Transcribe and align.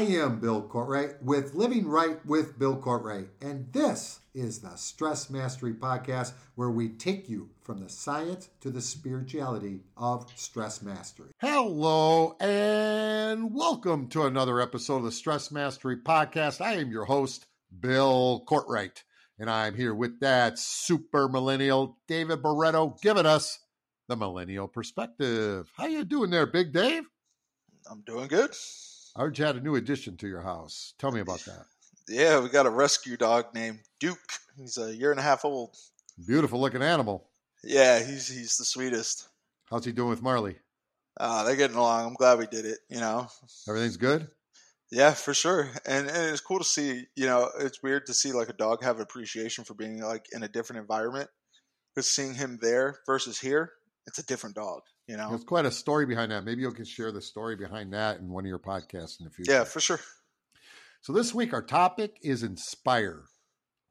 I 0.00 0.04
am 0.04 0.40
Bill 0.40 0.62
Cortright 0.62 1.20
with 1.22 1.52
Living 1.52 1.86
Right 1.86 2.24
with 2.24 2.58
Bill 2.58 2.78
Cortright, 2.78 3.26
and 3.42 3.70
this 3.70 4.20
is 4.32 4.60
the 4.60 4.74
Stress 4.76 5.28
Mastery 5.28 5.74
Podcast 5.74 6.32
where 6.54 6.70
we 6.70 6.88
take 6.88 7.28
you 7.28 7.50
from 7.60 7.80
the 7.80 7.90
science 7.90 8.48
to 8.62 8.70
the 8.70 8.80
spirituality 8.80 9.80
of 9.98 10.32
stress 10.36 10.80
mastery. 10.80 11.32
Hello, 11.36 12.34
and 12.40 13.52
welcome 13.54 14.08
to 14.08 14.22
another 14.22 14.58
episode 14.58 14.96
of 14.96 15.04
the 15.04 15.12
Stress 15.12 15.50
Mastery 15.50 15.98
Podcast. 15.98 16.62
I 16.62 16.76
am 16.76 16.90
your 16.90 17.04
host, 17.04 17.44
Bill 17.78 18.42
Cortright, 18.48 19.02
and 19.38 19.50
I'm 19.50 19.74
here 19.74 19.94
with 19.94 20.18
that 20.20 20.58
super 20.58 21.28
millennial, 21.28 21.98
David 22.08 22.42
Barreto, 22.42 22.96
giving 23.02 23.26
us 23.26 23.58
the 24.08 24.16
millennial 24.16 24.66
perspective. 24.66 25.70
How 25.76 25.88
you 25.88 26.04
doing 26.04 26.30
there, 26.30 26.46
Big 26.46 26.72
Dave? 26.72 27.04
I'm 27.90 28.00
doing 28.00 28.28
good. 28.28 28.54
I 29.16 29.22
heard 29.22 29.38
you 29.38 29.44
had 29.44 29.56
a 29.56 29.60
new 29.60 29.74
addition 29.74 30.16
to 30.18 30.28
your 30.28 30.42
house. 30.42 30.94
Tell 30.98 31.10
me 31.10 31.20
about 31.20 31.40
that. 31.40 31.64
Yeah, 32.08 32.40
we 32.40 32.48
got 32.48 32.66
a 32.66 32.70
rescue 32.70 33.16
dog 33.16 33.46
named 33.54 33.80
Duke. 33.98 34.18
He's 34.56 34.78
a 34.78 34.94
year 34.94 35.10
and 35.10 35.20
a 35.20 35.22
half 35.22 35.44
old. 35.44 35.76
Beautiful 36.26 36.60
looking 36.60 36.82
animal. 36.82 37.26
Yeah, 37.62 37.98
he's 37.98 38.28
he's 38.28 38.56
the 38.56 38.64
sweetest. 38.64 39.28
How's 39.68 39.84
he 39.84 39.92
doing 39.92 40.10
with 40.10 40.22
Marley? 40.22 40.56
Uh, 41.18 41.44
they're 41.44 41.56
getting 41.56 41.76
along. 41.76 42.06
I'm 42.06 42.14
glad 42.14 42.38
we 42.38 42.46
did 42.46 42.64
it. 42.64 42.78
You 42.88 43.00
know, 43.00 43.28
everything's 43.68 43.96
good. 43.96 44.28
Yeah, 44.90 45.12
for 45.12 45.34
sure. 45.34 45.68
And 45.86 46.08
and 46.08 46.30
it's 46.32 46.40
cool 46.40 46.58
to 46.58 46.64
see. 46.64 47.04
You 47.16 47.26
know, 47.26 47.50
it's 47.58 47.82
weird 47.82 48.06
to 48.06 48.14
see 48.14 48.32
like 48.32 48.48
a 48.48 48.54
dog 48.54 48.82
have 48.82 49.00
appreciation 49.00 49.64
for 49.64 49.74
being 49.74 50.00
like 50.00 50.26
in 50.32 50.42
a 50.42 50.48
different 50.48 50.80
environment. 50.80 51.28
Because 51.94 52.08
seeing 52.10 52.34
him 52.34 52.58
there 52.62 53.00
versus 53.06 53.38
here, 53.38 53.72
it's 54.06 54.18
a 54.18 54.26
different 54.26 54.56
dog. 54.56 54.82
You 55.10 55.16
know, 55.16 55.30
there's 55.30 55.42
quite 55.42 55.66
a 55.66 55.72
story 55.72 56.06
behind 56.06 56.30
that. 56.30 56.44
Maybe 56.44 56.62
you 56.62 56.70
can 56.70 56.84
share 56.84 57.10
the 57.10 57.20
story 57.20 57.56
behind 57.56 57.92
that 57.94 58.20
in 58.20 58.28
one 58.28 58.44
of 58.44 58.48
your 58.48 58.60
podcasts 58.60 59.18
in 59.18 59.24
the 59.24 59.30
future. 59.32 59.50
Yeah, 59.50 59.64
for 59.64 59.80
sure. 59.80 59.98
So 61.00 61.12
this 61.12 61.34
week 61.34 61.52
our 61.52 61.62
topic 61.62 62.18
is 62.22 62.44
inspire. 62.44 63.24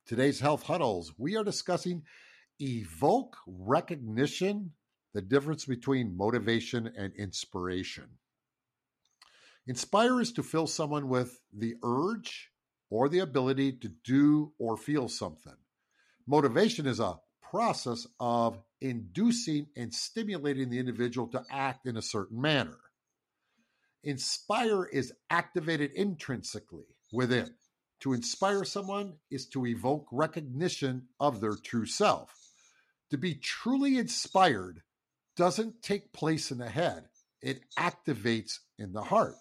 Today's 0.05 0.39
health 0.39 0.63
huddles, 0.63 1.11
we 1.17 1.35
are 1.35 1.43
discussing 1.43 2.03
evoke 2.61 3.35
recognition, 3.45 4.71
the 5.13 5.21
difference 5.21 5.65
between 5.65 6.15
motivation 6.15 6.89
and 6.97 7.13
inspiration. 7.17 8.05
Inspire 9.67 10.21
is 10.21 10.31
to 10.31 10.41
fill 10.41 10.67
someone 10.67 11.09
with 11.09 11.41
the 11.53 11.75
urge 11.83 12.49
or 12.89 13.09
the 13.09 13.19
ability 13.19 13.73
to 13.73 13.89
do 14.05 14.53
or 14.57 14.77
feel 14.77 15.09
something. 15.09 15.57
Motivation 16.25 16.87
is 16.87 17.01
a 17.01 17.19
process 17.41 18.07
of 18.21 18.63
inducing 18.81 19.67
and 19.75 19.93
stimulating 19.93 20.69
the 20.69 20.79
individual 20.79 21.27
to 21.27 21.43
act 21.49 21.85
in 21.85 21.97
a 21.97 22.01
certain 22.01 22.41
manner. 22.41 22.77
Inspire 24.03 24.85
is 24.85 25.13
activated 25.29 25.91
intrinsically 25.91 26.95
within. 27.11 27.53
To 28.01 28.13
inspire 28.13 28.63
someone 28.63 29.15
is 29.29 29.45
to 29.47 29.65
evoke 29.65 30.07
recognition 30.11 31.07
of 31.19 31.41
their 31.41 31.55
true 31.55 31.85
self. 31.85 32.33
To 33.11 33.17
be 33.17 33.35
truly 33.35 33.97
inspired 33.97 34.81
doesn't 35.35 35.81
take 35.81 36.13
place 36.13 36.51
in 36.51 36.57
the 36.57 36.69
head, 36.69 37.05
it 37.41 37.61
activates 37.77 38.59
in 38.77 38.93
the 38.93 39.03
heart. 39.03 39.35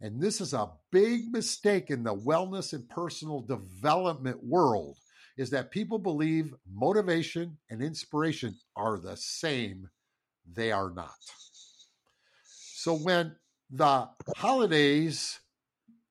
And 0.00 0.20
this 0.20 0.40
is 0.40 0.52
a 0.52 0.70
big 0.90 1.32
mistake 1.32 1.90
in 1.90 2.04
the 2.04 2.14
wellness 2.14 2.72
and 2.72 2.88
personal 2.88 3.40
development 3.40 4.42
world 4.42 4.96
is 5.36 5.50
that 5.50 5.70
people 5.70 5.98
believe 5.98 6.54
motivation 6.72 7.58
and 7.70 7.82
inspiration 7.82 8.56
are 8.76 8.98
the 8.98 9.16
same. 9.16 9.88
They 10.50 10.72
are 10.72 10.90
not. 10.90 11.14
So 12.44 12.94
when 12.94 13.36
the 13.70 14.08
holidays 14.36 15.40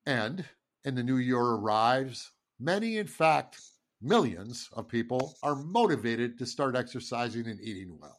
end 0.05 0.45
and 0.85 0.97
the 0.97 1.03
new 1.03 1.17
year 1.17 1.39
arrives, 1.39 2.31
many, 2.59 2.98
in 2.98 3.08
fact, 3.08 3.61
millions 4.02 4.70
of 4.73 4.87
people 4.87 5.36
are 5.43 5.55
motivated 5.55 6.37
to 6.39 6.45
start 6.45 6.75
exercising 6.75 7.48
and 7.48 7.61
eating 7.61 7.98
well. 7.99 8.17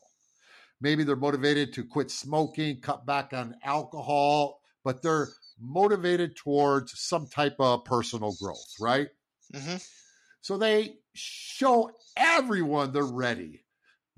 Maybe 0.80 1.04
they're 1.04 1.16
motivated 1.16 1.72
to 1.74 1.84
quit 1.84 2.10
smoking, 2.10 2.80
cut 2.80 3.06
back 3.06 3.32
on 3.32 3.56
alcohol, 3.62 4.60
but 4.82 5.02
they're 5.02 5.28
motivated 5.58 6.36
towards 6.36 6.98
some 6.98 7.26
type 7.26 7.56
of 7.58 7.84
personal 7.84 8.34
growth, 8.40 8.74
right? 8.80 9.08
Mm-hmm. 9.54 9.76
So 10.44 10.58
they 10.58 10.96
show 11.14 11.90
everyone 12.18 12.92
they're 12.92 13.02
ready. 13.02 13.64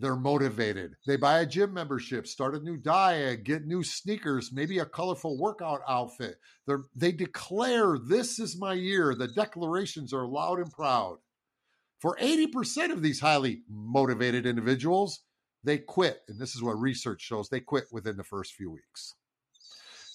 They're 0.00 0.16
motivated. 0.16 0.97
They 1.06 1.14
buy 1.14 1.38
a 1.38 1.47
gym 1.47 1.72
membership, 1.72 2.26
start 2.26 2.56
a 2.56 2.59
new 2.59 2.76
diet, 2.76 3.44
get 3.44 3.64
new 3.64 3.84
sneakers, 3.84 4.50
maybe 4.53 4.81
a 4.81 4.87
colorful 4.87 5.38
workout 5.38 5.82
outfit. 5.88 6.38
They're, 6.66 6.82
they 6.97 7.12
declare, 7.12 7.97
This 7.97 8.41
is 8.41 8.59
my 8.59 8.72
year. 8.75 9.14
The 9.14 9.28
declarations 9.28 10.12
are 10.12 10.26
loud 10.26 10.59
and 10.59 10.72
proud. 10.72 11.19
For 12.00 12.16
80% 12.20 12.91
of 12.91 13.03
these 13.03 13.20
highly 13.20 13.62
motivated 13.70 14.47
individuals, 14.47 15.20
they 15.62 15.78
quit. 15.78 16.22
And 16.26 16.41
this 16.41 16.56
is 16.56 16.62
what 16.62 16.81
research 16.81 17.22
shows 17.22 17.48
they 17.48 17.60
quit 17.60 17.84
within 17.93 18.16
the 18.16 18.25
first 18.25 18.54
few 18.54 18.72
weeks. 18.72 19.14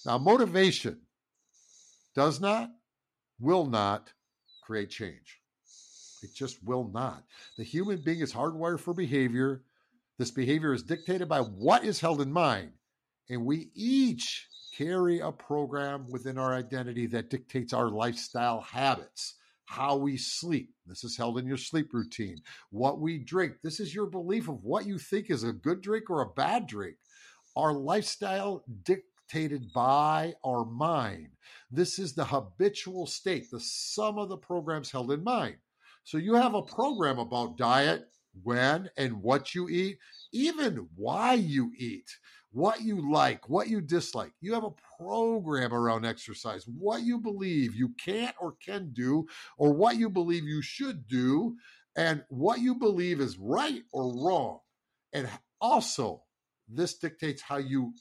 Now, 0.04 0.18
motivation 0.18 1.00
does 2.14 2.38
not, 2.38 2.68
will 3.40 3.64
not 3.64 4.12
create 4.62 4.90
change. 4.90 5.41
It 6.22 6.34
just 6.34 6.62
will 6.64 6.90
not. 6.92 7.24
The 7.56 7.64
human 7.64 8.02
being 8.02 8.20
is 8.20 8.32
hardwired 8.32 8.80
for 8.80 8.94
behavior. 8.94 9.62
This 10.18 10.30
behavior 10.30 10.72
is 10.72 10.82
dictated 10.82 11.28
by 11.28 11.40
what 11.40 11.84
is 11.84 12.00
held 12.00 12.20
in 12.20 12.32
mind. 12.32 12.72
And 13.28 13.44
we 13.44 13.70
each 13.74 14.48
carry 14.76 15.20
a 15.20 15.32
program 15.32 16.06
within 16.10 16.38
our 16.38 16.54
identity 16.54 17.06
that 17.06 17.30
dictates 17.30 17.72
our 17.72 17.90
lifestyle 17.90 18.60
habits, 18.60 19.34
how 19.66 19.96
we 19.96 20.16
sleep. 20.16 20.74
This 20.86 21.04
is 21.04 21.16
held 21.16 21.38
in 21.38 21.46
your 21.46 21.56
sleep 21.56 21.92
routine. 21.92 22.40
What 22.70 23.00
we 23.00 23.18
drink. 23.18 23.54
This 23.62 23.80
is 23.80 23.94
your 23.94 24.06
belief 24.06 24.48
of 24.48 24.62
what 24.64 24.86
you 24.86 24.98
think 24.98 25.30
is 25.30 25.44
a 25.44 25.52
good 25.52 25.80
drink 25.80 26.08
or 26.10 26.22
a 26.22 26.30
bad 26.30 26.66
drink. 26.66 26.96
Our 27.56 27.72
lifestyle 27.72 28.64
dictated 28.84 29.72
by 29.72 30.34
our 30.44 30.64
mind. 30.64 31.28
This 31.70 31.98
is 31.98 32.14
the 32.14 32.24
habitual 32.24 33.06
state, 33.06 33.50
the 33.50 33.60
sum 33.60 34.18
of 34.18 34.28
the 34.28 34.36
programs 34.36 34.90
held 34.90 35.12
in 35.12 35.22
mind. 35.22 35.56
So 36.04 36.18
you 36.18 36.34
have 36.34 36.54
a 36.54 36.62
program 36.62 37.18
about 37.18 37.56
diet, 37.56 38.08
when 38.42 38.90
and 38.96 39.22
what 39.22 39.54
you 39.54 39.68
eat, 39.68 39.98
even 40.32 40.88
why 40.96 41.34
you 41.34 41.72
eat, 41.76 42.10
what 42.50 42.82
you 42.82 43.10
like, 43.10 43.48
what 43.48 43.68
you 43.68 43.80
dislike. 43.80 44.32
You 44.40 44.54
have 44.54 44.64
a 44.64 44.74
program 44.98 45.72
around 45.72 46.04
exercise, 46.04 46.66
what 46.66 47.02
you 47.02 47.18
believe 47.18 47.74
you 47.74 47.90
can't 48.02 48.34
or 48.40 48.56
can 48.64 48.92
do, 48.92 49.26
or 49.58 49.72
what 49.72 49.96
you 49.96 50.08
believe 50.08 50.44
you 50.44 50.62
should 50.62 51.06
do, 51.08 51.56
and 51.96 52.24
what 52.28 52.60
you 52.60 52.74
believe 52.74 53.20
is 53.20 53.38
right 53.38 53.82
or 53.92 54.14
wrong. 54.14 54.60
And 55.12 55.28
also, 55.60 56.22
this 56.68 56.94
dictates 56.94 57.42
how 57.42 57.58
you 57.58 57.92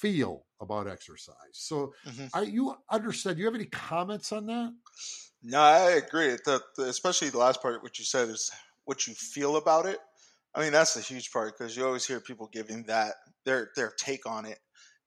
feel 0.00 0.44
about 0.60 0.88
exercise. 0.88 1.34
So, 1.52 1.92
mm-hmm. 2.06 2.26
are 2.34 2.44
you 2.44 2.74
understand? 2.90 3.36
Do 3.36 3.40
you 3.40 3.46
have 3.46 3.54
any 3.54 3.64
comments 3.66 4.32
on 4.32 4.46
that? 4.46 4.72
No, 5.42 5.60
I 5.60 5.92
agree. 5.92 6.36
The, 6.44 6.60
the, 6.76 6.84
especially 6.84 7.30
the 7.30 7.38
last 7.38 7.62
part, 7.62 7.82
what 7.82 7.98
you 7.98 8.04
said 8.04 8.28
is 8.28 8.50
what 8.84 9.06
you 9.06 9.14
feel 9.14 9.56
about 9.56 9.86
it. 9.86 9.98
I 10.54 10.60
mean, 10.60 10.72
that's 10.72 10.94
the 10.94 11.00
huge 11.00 11.30
part 11.30 11.56
because 11.56 11.76
you 11.76 11.84
always 11.84 12.06
hear 12.06 12.20
people 12.20 12.48
giving 12.52 12.84
that 12.84 13.14
their 13.44 13.70
their 13.76 13.92
take 13.96 14.26
on 14.26 14.44
it. 14.46 14.58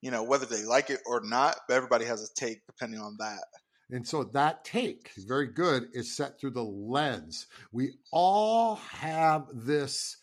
You 0.02 0.12
know, 0.12 0.24
whether 0.24 0.46
they 0.46 0.64
like 0.64 0.90
it 0.90 1.02
or 1.06 1.22
not, 1.24 1.58
but 1.68 1.76
everybody 1.76 2.06
has 2.06 2.24
a 2.24 2.34
take 2.36 2.66
depending 2.66 3.00
on 3.00 3.18
that. 3.20 3.44
And 3.90 4.08
so 4.08 4.24
that 4.34 4.66
take, 4.66 5.12
is 5.16 5.26
very 5.26 5.48
good, 5.48 5.84
is 5.94 6.16
set 6.16 6.40
through 6.40 6.52
the 6.52 6.64
lens. 6.64 7.48
We 7.72 7.92
all 8.12 8.76
have 8.76 9.46
this, 9.54 10.18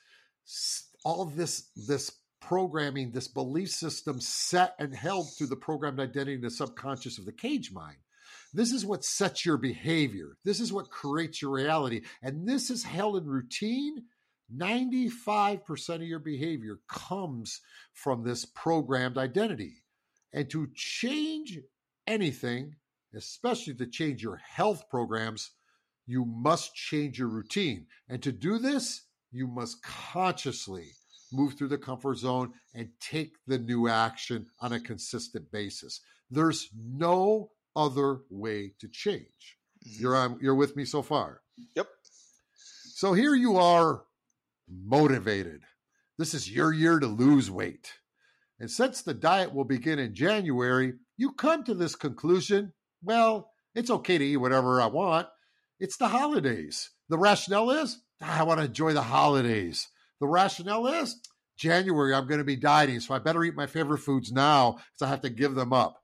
all 1.05 1.27
this, 1.27 1.69
this 1.87 2.11
programming, 2.41 3.13
this 3.13 3.29
belief 3.29 3.69
system 3.71 4.21
set 4.21 4.75
and 4.79 4.95
held 4.95 5.29
through 5.37 5.49
the 5.49 5.57
programmed 5.57 6.01
identity 6.01 6.35
in 6.35 6.41
the 6.41 6.51
subconscious 6.51 7.19
of 7.19 7.27
the 7.27 7.33
cage 7.33 7.71
mind. 7.73 7.99
This 8.53 8.73
is 8.73 8.85
what 8.85 9.05
sets 9.05 9.45
your 9.45 9.57
behavior. 9.57 10.37
This 10.45 10.61
is 10.61 10.73
what 10.73 10.91
creates 10.91 11.41
your 11.41 11.53
reality. 11.53 12.03
And 12.23 12.49
this 12.49 12.71
is 12.71 12.85
held 12.85 13.17
in 13.17 13.27
routine. 13.27 14.05
95% 14.55 15.95
of 15.97 16.03
your 16.03 16.19
behavior 16.19 16.81
comes 16.89 17.61
from 17.93 18.25
this 18.25 18.45
programmed 18.45 19.17
identity. 19.17 19.85
And 20.33 20.51
to 20.51 20.69
change 20.75 21.59
anything, 22.07 22.75
especially 23.15 23.75
to 23.75 23.87
change 23.87 24.23
your 24.23 24.37
health 24.37 24.89
programs, 24.89 25.53
you 26.07 26.25
must 26.25 26.75
change 26.75 27.19
your 27.19 27.29
routine. 27.29 27.87
And 28.09 28.23
to 28.23 28.33
do 28.33 28.59
this, 28.59 29.03
you 29.31 29.47
must 29.47 29.83
consciously 29.83 30.89
move 31.33 31.55
through 31.55 31.69
the 31.69 31.79
comfort 31.79 32.17
zone 32.19 32.53
and 32.75 32.89
take 33.01 33.35
the 33.47 33.59
new 33.59 33.89
action 33.89 34.47
on 34.61 34.73
a 34.73 34.81
consistent 34.81 35.51
basis. 35.53 36.01
There's 36.31 36.71
no 36.77 37.51
other 37.81 38.21
way 38.31 38.73
to 38.81 38.89
change. 38.89 39.59
Mm-hmm. 39.87 40.03
You're 40.03 40.17
on, 40.17 40.39
you're 40.41 40.55
with 40.55 40.77
me 40.77 40.85
so 40.85 41.03
far. 41.03 41.41
Yep. 41.75 41.89
So 42.95 43.13
here 43.13 43.35
you 43.35 43.57
are 43.57 44.03
motivated. 44.69 45.63
This 46.19 46.35
is 46.35 46.51
your 46.51 46.73
year 46.73 46.99
to 46.99 47.07
lose 47.07 47.51
weight. 47.51 47.95
And 48.59 48.71
since 48.71 49.01
the 49.01 49.15
diet 49.15 49.55
will 49.55 49.65
begin 49.65 49.99
in 49.99 50.15
January, 50.15 50.93
you 51.17 51.33
come 51.33 51.65
to 51.65 51.75
this 51.75 51.97
conclusion 51.97 52.73
well, 53.03 53.51
it's 53.75 53.91
okay 53.91 54.19
to 54.19 54.25
eat 54.25 54.37
whatever 54.37 54.79
I 54.79 54.87
want. 54.87 55.27
It's 55.79 55.97
the 55.97 56.09
holidays. 56.09 56.91
The 57.09 57.17
rationale 57.17 57.71
is 57.71 58.03
ah, 58.23 58.41
I 58.41 58.43
want 58.43 58.61
to 58.61 58.67
enjoy 58.67 58.93
the 58.93 59.03
holidays. 59.03 59.89
The 60.21 60.27
rationale 60.27 60.87
is 60.87 61.19
January, 61.57 62.15
I'm 62.15 62.27
going 62.27 62.39
to 62.39 62.45
be 62.45 62.57
dieting, 62.57 63.01
so 63.01 63.15
I 63.15 63.19
better 63.19 63.45
eat 63.45 63.55
my 63.55 63.67
favorite 63.67 63.99
foods 63.99 64.33
now 64.33 64.73
because 64.73 65.03
I 65.03 65.09
have 65.09 65.21
to 65.23 65.31
give 65.31 65.55
them 65.55 65.75
up. 65.75 66.00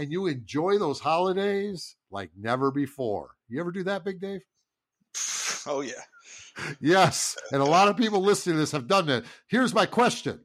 And 0.00 0.10
you 0.10 0.28
enjoy 0.28 0.78
those 0.78 0.98
holidays 0.98 1.94
like 2.10 2.30
never 2.34 2.70
before. 2.70 3.32
You 3.50 3.60
ever 3.60 3.70
do 3.70 3.82
that, 3.82 4.02
Big 4.02 4.18
Dave? 4.18 4.40
Oh, 5.66 5.82
yeah. 5.82 6.00
Yes. 6.80 7.36
And 7.52 7.60
a 7.60 7.66
lot 7.66 7.88
of 7.88 7.98
people 7.98 8.22
listening 8.22 8.54
to 8.54 8.60
this 8.60 8.72
have 8.72 8.88
done 8.88 9.04
that. 9.08 9.24
Here's 9.46 9.74
my 9.74 9.84
question 9.84 10.40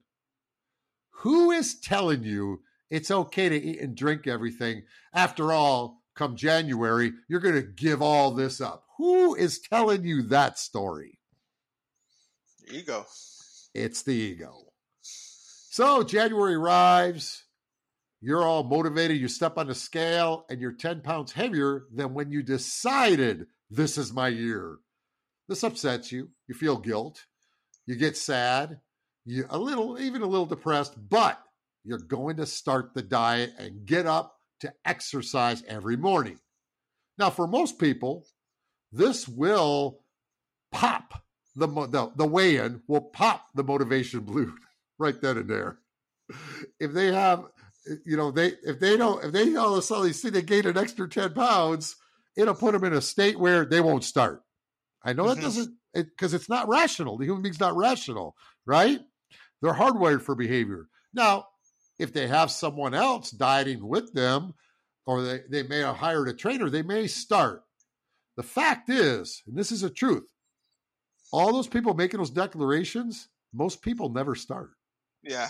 Who 1.22 1.52
is 1.52 1.80
telling 1.80 2.25
you 2.25 2.60
it's 2.90 3.10
okay 3.10 3.48
to 3.48 3.56
eat 3.56 3.80
and 3.80 3.96
drink 3.96 4.28
everything? 4.28 4.84
After 5.13 5.54
all, 5.54 6.04
come 6.18 6.36
January, 6.36 7.13
you're 7.30 7.40
going 7.40 7.56
to 7.56 7.62
give 7.62 8.01
all 8.01 8.31
this 8.31 8.60
up. 8.60 8.84
Who 8.98 9.36
is 9.36 9.60
telling 9.60 10.04
you 10.04 10.24
that 10.24 10.60
story? 10.60 11.18
Ego. 12.69 13.06
It's 13.74 14.04
the 14.04 14.16
ego. 14.16 14.74
So 15.01 16.04
January 16.04 16.56
arrives. 16.56 17.44
You're 18.25 18.44
all 18.44 18.63
motivated. 18.63 19.18
You 19.18 19.27
step 19.27 19.56
on 19.60 19.68
the 19.68 19.75
scale 19.75 20.48
and 20.50 20.60
you're 20.60 20.72
10 20.72 21.01
pounds 21.01 21.31
heavier 21.31 21.83
than 21.94 22.16
when 22.16 22.31
you 22.31 22.42
decided 22.42 23.45
this 23.69 24.00
is 24.00 24.12
my 24.12 24.30
year. 24.30 24.77
This 25.48 25.63
upsets 25.63 26.12
you. 26.12 26.30
You 26.48 26.56
feel 26.56 26.77
guilt. 26.77 27.24
You 27.86 27.95
get 27.95 28.18
sad. 28.18 28.80
You 29.25 29.45
a 29.51 29.60
little, 29.60 30.00
even 30.00 30.24
a 30.24 30.27
little 30.27 30.48
depressed, 30.48 30.95
but 31.07 31.39
you're 31.83 32.00
going 32.00 32.38
to 32.38 32.48
start 32.48 32.95
the 32.95 33.04
diet 33.04 33.54
and 33.60 33.86
get 33.86 34.07
up 34.07 34.39
to 34.62 34.74
exercise 34.83 35.63
every 35.68 35.95
morning. 35.95 36.39
Now, 37.19 37.30
for 37.30 37.45
most 37.45 37.77
people, 37.77 38.25
this 38.92 39.27
will 39.27 40.00
pop 40.72 41.24
the 41.56 41.68
the, 41.68 42.12
the 42.16 42.25
weigh-in 42.25 42.81
will 42.88 43.01
pop 43.01 43.50
the 43.54 43.63
motivation 43.63 44.22
balloon 44.25 44.57
right 44.98 45.22
then 45.22 45.38
and 45.38 45.48
there. 45.48 45.77
If 46.80 46.92
they 46.92 47.13
have, 47.13 47.45
you 48.06 48.18
know, 48.18 48.32
they 48.32 48.54
if 48.64 48.80
they 48.80 48.98
don't 48.98 49.24
if 49.24 49.32
they 49.32 49.56
all 49.56 49.74
of 49.74 49.80
a 49.80 49.82
sudden 49.82 50.14
see 50.14 50.30
they 50.30 50.42
gain 50.42 50.66
an 50.66 50.78
extra 50.78 51.08
ten 51.08 51.34
pounds, 51.34 51.96
it'll 52.38 52.56
put 52.56 52.74
them 52.74 52.84
in 52.84 52.94
a 52.94 53.02
state 53.02 53.40
where 53.40 53.66
they 53.66 53.82
won't 53.82 54.04
start. 54.04 54.44
I 55.04 55.14
know 55.14 55.28
that 55.28 55.36
mm-hmm. 55.36 55.44
doesn't 55.44 55.76
because 55.94 56.34
it, 56.34 56.38
it's 56.38 56.50
not 56.50 56.68
rational. 56.68 57.18
The 57.18 57.26
human 57.26 57.44
being's 57.44 57.60
not 57.60 57.76
rational, 57.76 58.36
right? 58.66 59.00
They're 59.62 59.74
hardwired 59.74 60.22
for 60.22 60.36
behavior. 60.36 60.88
Now, 61.14 61.46
if 61.98 62.12
they 62.12 62.28
have 62.28 62.52
someone 62.52 62.94
else 62.94 63.32
dieting 63.32 63.88
with 63.88 64.14
them, 64.14 64.54
or 65.06 65.22
they, 65.22 65.42
they 65.50 65.64
may 65.64 65.80
have 65.80 65.96
hired 65.96 66.28
a 66.28 66.34
trainer, 66.34 66.70
they 66.70 66.82
may 66.82 67.08
start. 67.08 67.64
The 68.36 68.44
fact 68.44 68.90
is, 68.90 69.42
and 69.48 69.56
this 69.56 69.72
is 69.72 69.84
a 69.84 69.90
truth, 69.90 70.30
all 71.32 71.54
those 71.54 71.68
people 71.68 71.94
making 71.94 72.18
those 72.18 72.30
declarations, 72.30 73.30
most 73.54 73.82
people 73.82 74.10
never 74.10 74.36
start. 74.36 74.72
Yeah. 75.24 75.50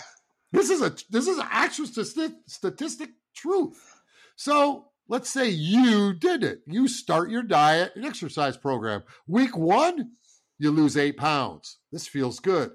This 0.52 0.70
is 0.70 0.80
a 0.80 0.94
this 1.10 1.26
is 1.26 1.38
an 1.38 1.48
actual 1.50 1.86
statistic 1.86 3.10
truth. 3.34 4.00
So 4.36 4.88
let's 5.08 5.30
say 5.30 5.48
you 5.48 6.14
did 6.14 6.44
it. 6.44 6.60
You 6.66 6.88
start 6.88 7.30
your 7.30 7.42
diet 7.42 7.92
and 7.94 8.04
exercise 8.04 8.56
program. 8.56 9.02
Week 9.26 9.56
one, 9.56 10.12
you 10.58 10.70
lose 10.70 10.96
eight 10.96 11.16
pounds. 11.16 11.78
This 11.92 12.06
feels 12.06 12.40
good. 12.40 12.72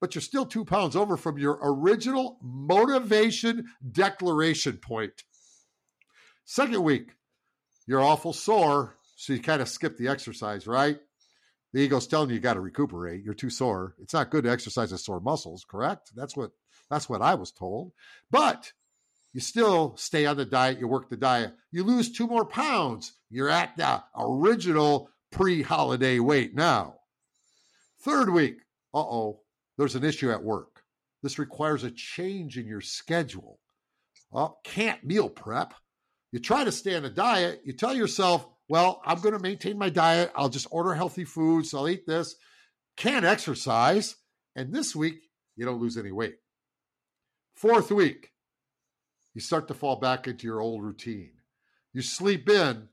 But 0.00 0.14
you're 0.14 0.22
still 0.22 0.46
two 0.46 0.64
pounds 0.64 0.94
over 0.94 1.16
from 1.16 1.38
your 1.38 1.58
original 1.60 2.38
motivation 2.40 3.64
declaration 3.90 4.76
point. 4.76 5.24
Second 6.44 6.82
week, 6.82 7.10
you're 7.86 8.00
awful 8.00 8.32
sore, 8.32 8.96
so 9.16 9.32
you 9.32 9.40
kind 9.40 9.60
of 9.60 9.68
skip 9.68 9.96
the 9.96 10.08
exercise, 10.08 10.66
right? 10.66 11.00
The 11.72 11.80
ego's 11.80 12.06
telling 12.06 12.30
you 12.30 12.36
you 12.36 12.40
got 12.40 12.54
to 12.54 12.60
recuperate. 12.60 13.24
You're 13.24 13.34
too 13.34 13.50
sore. 13.50 13.96
It's 14.00 14.14
not 14.14 14.30
good 14.30 14.44
to 14.44 14.50
exercise 14.50 14.92
a 14.92 14.98
sore 14.98 15.20
muscles, 15.20 15.66
correct? 15.68 16.12
That's 16.14 16.36
what 16.36 16.52
that's 16.90 17.08
what 17.08 17.22
I 17.22 17.34
was 17.34 17.52
told. 17.52 17.92
But 18.30 18.72
you 19.32 19.40
still 19.40 19.96
stay 19.96 20.26
on 20.26 20.36
the 20.36 20.44
diet, 20.44 20.78
you 20.78 20.88
work 20.88 21.10
the 21.10 21.16
diet, 21.16 21.54
you 21.70 21.84
lose 21.84 22.10
two 22.10 22.26
more 22.26 22.44
pounds. 22.44 23.12
You're 23.30 23.50
at 23.50 23.76
the 23.76 24.02
original 24.18 25.10
pre-holiday 25.30 26.18
weight 26.18 26.54
now. 26.54 26.94
Third 28.02 28.30
week, 28.30 28.58
uh-oh, 28.94 29.40
there's 29.76 29.94
an 29.94 30.04
issue 30.04 30.30
at 30.30 30.42
work. 30.42 30.82
This 31.22 31.38
requires 31.38 31.84
a 31.84 31.90
change 31.90 32.56
in 32.56 32.66
your 32.66 32.80
schedule. 32.80 33.58
Oh, 34.32 34.56
can't 34.64 35.04
meal 35.04 35.28
prep. 35.28 35.74
You 36.32 36.38
try 36.38 36.64
to 36.64 36.72
stay 36.72 36.96
on 36.96 37.04
a 37.04 37.10
diet, 37.10 37.62
you 37.64 37.72
tell 37.72 37.94
yourself, 37.94 38.46
well, 38.68 39.00
I'm 39.04 39.20
going 39.20 39.32
to 39.32 39.40
maintain 39.40 39.78
my 39.78 39.88
diet. 39.88 40.30
I'll 40.36 40.50
just 40.50 40.66
order 40.70 40.92
healthy 40.94 41.24
foods. 41.24 41.72
I'll 41.72 41.88
eat 41.88 42.06
this. 42.06 42.36
Can't 42.98 43.24
exercise. 43.24 44.16
And 44.54 44.74
this 44.74 44.94
week, 44.94 45.22
you 45.56 45.64
don't 45.64 45.80
lose 45.80 45.96
any 45.96 46.12
weight. 46.12 46.36
Fourth 47.58 47.90
week, 47.90 48.30
you 49.34 49.40
start 49.40 49.66
to 49.66 49.74
fall 49.74 49.96
back 49.96 50.28
into 50.28 50.46
your 50.46 50.60
old 50.60 50.80
routine. 50.80 51.32
You 51.92 52.02
sleep 52.02 52.48
in, 52.48 52.88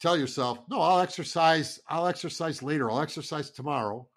tell 0.00 0.16
yourself, 0.16 0.58
no, 0.68 0.80
I'll 0.80 0.98
exercise. 0.98 1.78
I'll 1.88 2.08
exercise 2.08 2.64
later. 2.64 2.90
I'll 2.90 3.00
exercise 3.00 3.50
tomorrow. 3.50 4.08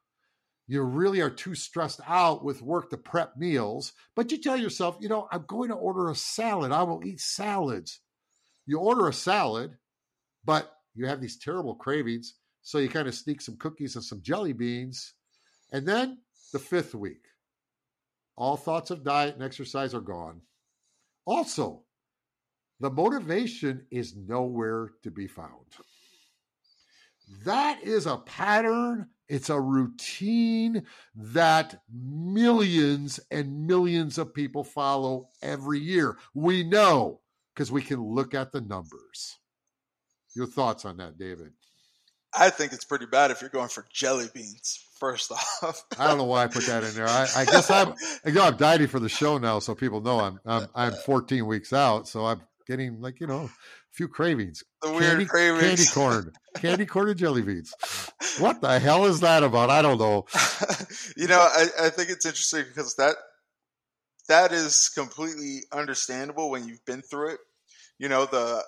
You 0.68 0.82
really 0.82 1.22
are 1.22 1.30
too 1.30 1.54
stressed 1.54 2.02
out 2.08 2.44
with 2.44 2.64
work 2.64 2.90
to 2.90 2.98
prep 2.98 3.38
meals, 3.38 3.94
but 4.16 4.32
you 4.32 4.40
tell 4.40 4.58
yourself, 4.58 4.98
you 5.00 5.08
know, 5.08 5.28
I'm 5.32 5.46
going 5.48 5.70
to 5.70 5.76
order 5.76 6.10
a 6.10 6.16
salad. 6.16 6.72
I 6.72 6.82
will 6.82 7.06
eat 7.06 7.20
salads. 7.20 8.00
You 8.66 8.80
order 8.80 9.08
a 9.08 9.14
salad, 9.14 9.78
but 10.44 10.72
you 10.96 11.06
have 11.06 11.22
these 11.22 11.38
terrible 11.38 11.76
cravings. 11.76 12.34
So 12.64 12.80
you 12.80 12.90
kind 12.90 13.08
of 13.08 13.14
sneak 13.14 13.42
some 13.42 13.58
cookies 13.58 13.96
and 13.96 14.04
some 14.04 14.24
jelly 14.24 14.54
beans. 14.54 15.14
And 15.72 15.88
then 15.88 16.18
the 16.54 16.60
fifth 16.60 16.96
week, 16.96 17.28
all 18.42 18.58
thoughts 18.58 18.90
of 18.90 19.04
diet 19.04 19.36
and 19.36 19.44
exercise 19.44 19.94
are 19.94 20.02
gone. 20.02 20.42
Also, 21.26 21.84
the 22.80 22.90
motivation 22.90 23.86
is 23.92 24.16
nowhere 24.16 24.94
to 25.04 25.12
be 25.12 25.28
found. 25.28 25.68
That 27.46 27.84
is 27.84 28.08
a 28.08 28.18
pattern, 28.18 29.10
it's 29.30 29.52
a 29.52 29.62
routine 29.62 30.82
that 31.14 31.84
millions 31.94 33.20
and 33.30 33.68
millions 33.68 34.18
of 34.18 34.34
people 34.34 34.64
follow 34.64 35.30
every 35.44 35.78
year. 35.80 36.18
We 36.34 36.64
know 36.64 37.22
because 37.54 37.72
we 37.72 37.84
can 37.84 38.04
look 38.04 38.34
at 38.34 38.52
the 38.52 38.62
numbers. 38.62 39.38
Your 40.36 40.48
thoughts 40.48 40.84
on 40.84 40.98
that, 40.98 41.20
David? 41.20 41.52
I 42.34 42.50
think 42.50 42.74
it's 42.74 42.86
pretty 42.86 43.06
bad 43.06 43.32
if 43.32 43.42
you're 43.42 43.50
going 43.50 43.70
for 43.70 43.86
jelly 43.94 44.28
beans. 44.34 44.86
First 45.00 45.32
off, 45.64 45.84
I 45.98 46.08
don't 46.08 46.20
know 46.20 46.26
why 46.26 46.44
I 46.44 46.48
put 46.48 46.66
that 46.68 46.84
in 46.84 46.94
there. 46.94 47.08
I, 47.08 47.28
I 47.36 47.46
guess 47.46 47.72
I'm, 47.72 47.96
you 48.26 48.34
know, 48.34 48.44
I'm 48.44 48.58
dieting 48.58 48.88
for 48.88 49.00
the 49.00 49.10
show 49.10 49.40
now, 49.40 49.58
so 49.60 49.74
people 49.74 50.00
know 50.00 50.20
I'm, 50.20 50.40
I'm, 50.46 50.68
I'm 50.76 50.94
14 50.94 51.46
weeks 51.48 51.74
out, 51.74 52.08
so 52.08 52.26
I'm 52.26 52.42
getting 52.68 53.02
like 53.02 53.20
you 53.20 53.28
know, 53.28 53.46
a 53.46 53.50
few 53.94 54.08
cravings. 54.08 54.64
The 54.82 54.90
candy, 54.90 55.06
weird 55.06 55.28
cravings. 55.30 55.62
Candy 55.62 55.86
corn, 55.92 56.34
candy 56.56 56.86
corn 56.86 57.10
and 57.10 57.18
jelly 57.18 57.42
beans. 57.42 57.74
What 58.40 58.62
the 58.62 58.80
hell 58.80 59.06
is 59.06 59.22
that 59.22 59.44
about? 59.44 59.70
I 59.70 59.82
don't 59.82 59.98
know. 59.98 60.26
you 61.18 61.28
know, 61.28 61.40
I, 61.40 61.66
I 61.86 61.90
think 61.90 62.10
it's 62.10 62.26
interesting 62.26 62.66
because 62.68 62.96
that 62.96 63.16
that 64.28 64.52
is 64.52 64.90
completely 64.90 65.64
understandable 65.72 66.50
when 66.50 66.68
you've 66.68 66.86
been 66.86 67.02
through 67.02 67.32
it. 67.32 67.40
You 67.98 68.08
know, 68.10 68.26
the 68.26 68.64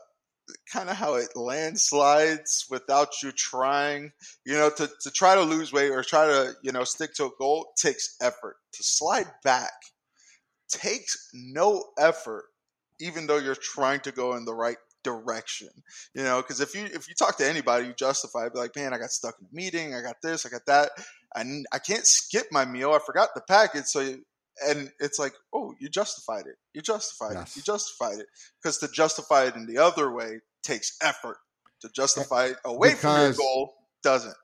kind 0.71 0.89
of 0.89 0.95
how 0.95 1.15
it 1.15 1.35
landslides 1.35 2.65
without 2.69 3.21
you 3.21 3.31
trying. 3.31 4.11
You 4.45 4.53
know, 4.53 4.69
to, 4.69 4.89
to 5.01 5.11
try 5.11 5.35
to 5.35 5.41
lose 5.41 5.71
weight 5.73 5.91
or 5.91 6.03
try 6.03 6.27
to, 6.27 6.53
you 6.63 6.71
know, 6.71 6.83
stick 6.83 7.13
to 7.15 7.25
a 7.25 7.29
goal 7.39 7.67
takes 7.77 8.15
effort. 8.21 8.57
To 8.73 8.83
slide 8.83 9.31
back 9.43 9.73
takes 10.69 11.29
no 11.33 11.85
effort, 11.99 12.45
even 12.99 13.27
though 13.27 13.37
you're 13.37 13.55
trying 13.55 13.99
to 14.01 14.11
go 14.11 14.35
in 14.35 14.45
the 14.45 14.55
right 14.55 14.77
direction. 15.03 15.69
You 16.15 16.23
know, 16.23 16.41
because 16.41 16.61
if 16.61 16.75
you 16.75 16.85
if 16.85 17.07
you 17.07 17.15
talk 17.15 17.37
to 17.37 17.47
anybody, 17.47 17.87
you 17.87 17.93
justify 17.93 18.45
it, 18.45 18.53
be 18.53 18.59
like, 18.59 18.75
man, 18.75 18.93
I 18.93 18.97
got 18.97 19.11
stuck 19.11 19.35
in 19.39 19.47
a 19.51 19.55
meeting, 19.55 19.93
I 19.93 20.01
got 20.01 20.15
this, 20.21 20.45
I 20.45 20.49
got 20.49 20.65
that. 20.67 20.91
and 21.35 21.65
I 21.71 21.79
can't 21.79 22.05
skip 22.05 22.47
my 22.51 22.65
meal. 22.65 22.93
I 22.93 22.99
forgot 23.05 23.29
the 23.35 23.41
package, 23.47 23.85
so 23.85 24.15
and 24.65 24.91
it's 24.99 25.19
like, 25.19 25.33
oh, 25.53 25.73
you 25.79 25.89
justified 25.89 26.45
it. 26.45 26.55
You 26.73 26.81
justified 26.81 27.33
yes. 27.33 27.51
it. 27.51 27.57
You 27.57 27.63
justified 27.63 28.19
it. 28.19 28.27
Because 28.61 28.77
to 28.79 28.87
justify 28.87 29.45
it 29.45 29.55
in 29.55 29.65
the 29.65 29.77
other 29.77 30.11
way 30.11 30.39
takes 30.63 30.95
effort. 31.01 31.37
To 31.81 31.89
justify 31.93 32.45
it 32.45 32.57
away 32.63 32.89
because 32.89 33.01
from 33.01 33.21
your 33.21 33.33
goal 33.33 33.73
doesn't. 34.03 34.35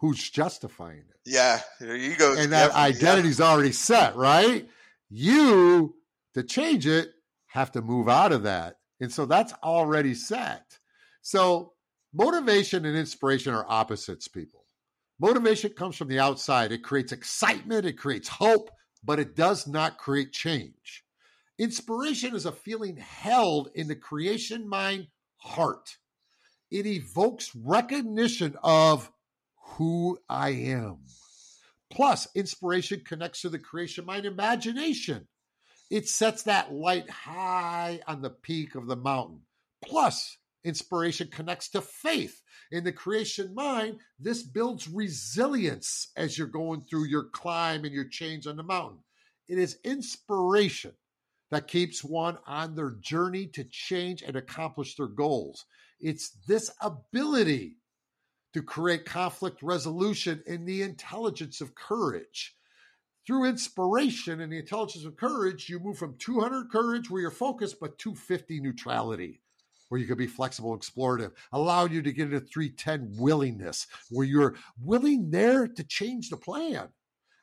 Who's 0.00 0.30
justifying 0.30 0.98
it? 0.98 1.16
Yeah, 1.26 1.60
there 1.80 1.96
you 1.96 2.16
go. 2.16 2.34
And 2.38 2.52
that 2.52 2.72
identity's 2.72 3.40
already 3.40 3.72
set, 3.72 4.16
right? 4.16 4.68
You, 5.10 5.94
to 6.34 6.42
change 6.42 6.86
it, 6.86 7.10
have 7.46 7.72
to 7.72 7.82
move 7.82 8.08
out 8.08 8.32
of 8.32 8.44
that. 8.44 8.76
And 9.00 9.12
so 9.12 9.26
that's 9.26 9.52
already 9.62 10.14
set. 10.14 10.78
So 11.22 11.72
motivation 12.12 12.84
and 12.84 12.96
inspiration 12.96 13.54
are 13.54 13.66
opposites, 13.68 14.28
people. 14.28 14.64
Motivation 15.20 15.70
comes 15.70 15.96
from 15.96 16.08
the 16.08 16.18
outside. 16.18 16.72
It 16.72 16.82
creates 16.82 17.12
excitement, 17.12 17.86
it 17.86 17.98
creates 17.98 18.28
hope, 18.28 18.70
but 19.04 19.18
it 19.18 19.36
does 19.36 19.66
not 19.66 19.98
create 19.98 20.32
change. 20.32 21.04
Inspiration 21.58 22.34
is 22.34 22.46
a 22.46 22.52
feeling 22.52 22.96
held 22.96 23.70
in 23.74 23.86
the 23.86 23.94
creation 23.94 24.68
mind 24.68 25.08
heart. 25.36 25.98
It 26.70 26.86
evokes 26.86 27.54
recognition 27.54 28.56
of 28.62 29.10
who 29.76 30.18
I 30.28 30.50
am. 30.50 30.98
Plus, 31.90 32.26
inspiration 32.34 33.02
connects 33.04 33.42
to 33.42 33.48
the 33.48 33.58
creation 33.58 34.04
mind 34.04 34.26
imagination. 34.26 35.28
It 35.90 36.08
sets 36.08 36.44
that 36.44 36.72
light 36.72 37.08
high 37.08 38.00
on 38.08 38.22
the 38.22 38.30
peak 38.30 38.74
of 38.74 38.86
the 38.86 38.96
mountain. 38.96 39.42
Plus, 39.84 40.38
inspiration 40.64 41.28
connects 41.30 41.68
to 41.70 41.80
faith. 41.80 42.40
In 42.72 42.84
the 42.84 42.92
creation 42.92 43.54
mind, 43.54 44.00
this 44.18 44.42
builds 44.42 44.88
resilience 44.88 46.08
as 46.16 46.36
you're 46.36 46.46
going 46.46 46.82
through 46.82 47.06
your 47.06 47.24
climb 47.24 47.84
and 47.84 47.94
your 47.94 48.08
change 48.08 48.46
on 48.46 48.56
the 48.56 48.62
mountain. 48.62 49.00
It 49.48 49.58
is 49.58 49.78
inspiration 49.84 50.92
that 51.50 51.68
keeps 51.68 52.02
one 52.02 52.38
on 52.46 52.74
their 52.74 52.96
journey 53.00 53.46
to 53.48 53.64
change 53.64 54.22
and 54.22 54.34
accomplish 54.34 54.96
their 54.96 55.06
goals. 55.06 55.66
It's 56.00 56.30
this 56.48 56.70
ability 56.80 57.76
to 58.54 58.62
create 58.62 59.04
conflict 59.04 59.62
resolution 59.62 60.42
in 60.46 60.64
the 60.64 60.82
intelligence 60.82 61.60
of 61.60 61.74
courage. 61.74 62.56
Through 63.26 63.46
inspiration 63.46 64.40
and 64.40 64.52
the 64.52 64.58
intelligence 64.58 65.04
of 65.04 65.16
courage, 65.16 65.68
you 65.68 65.78
move 65.78 65.96
from 65.96 66.16
200 66.18 66.70
courage, 66.70 67.10
where 67.10 67.22
you're 67.22 67.30
focused, 67.30 67.80
but 67.80 67.98
250 67.98 68.60
neutrality, 68.60 69.40
where 69.88 70.00
you 70.00 70.06
can 70.06 70.16
be 70.16 70.26
flexible, 70.26 70.76
explorative, 70.76 71.32
allowed 71.52 71.92
you 71.92 72.02
to 72.02 72.12
get 72.12 72.32
into 72.32 72.40
310 72.40 73.14
willingness, 73.18 73.86
where 74.10 74.26
you're 74.26 74.56
willing 74.80 75.30
there 75.30 75.66
to 75.66 75.84
change 75.84 76.30
the 76.30 76.36
plan 76.36 76.88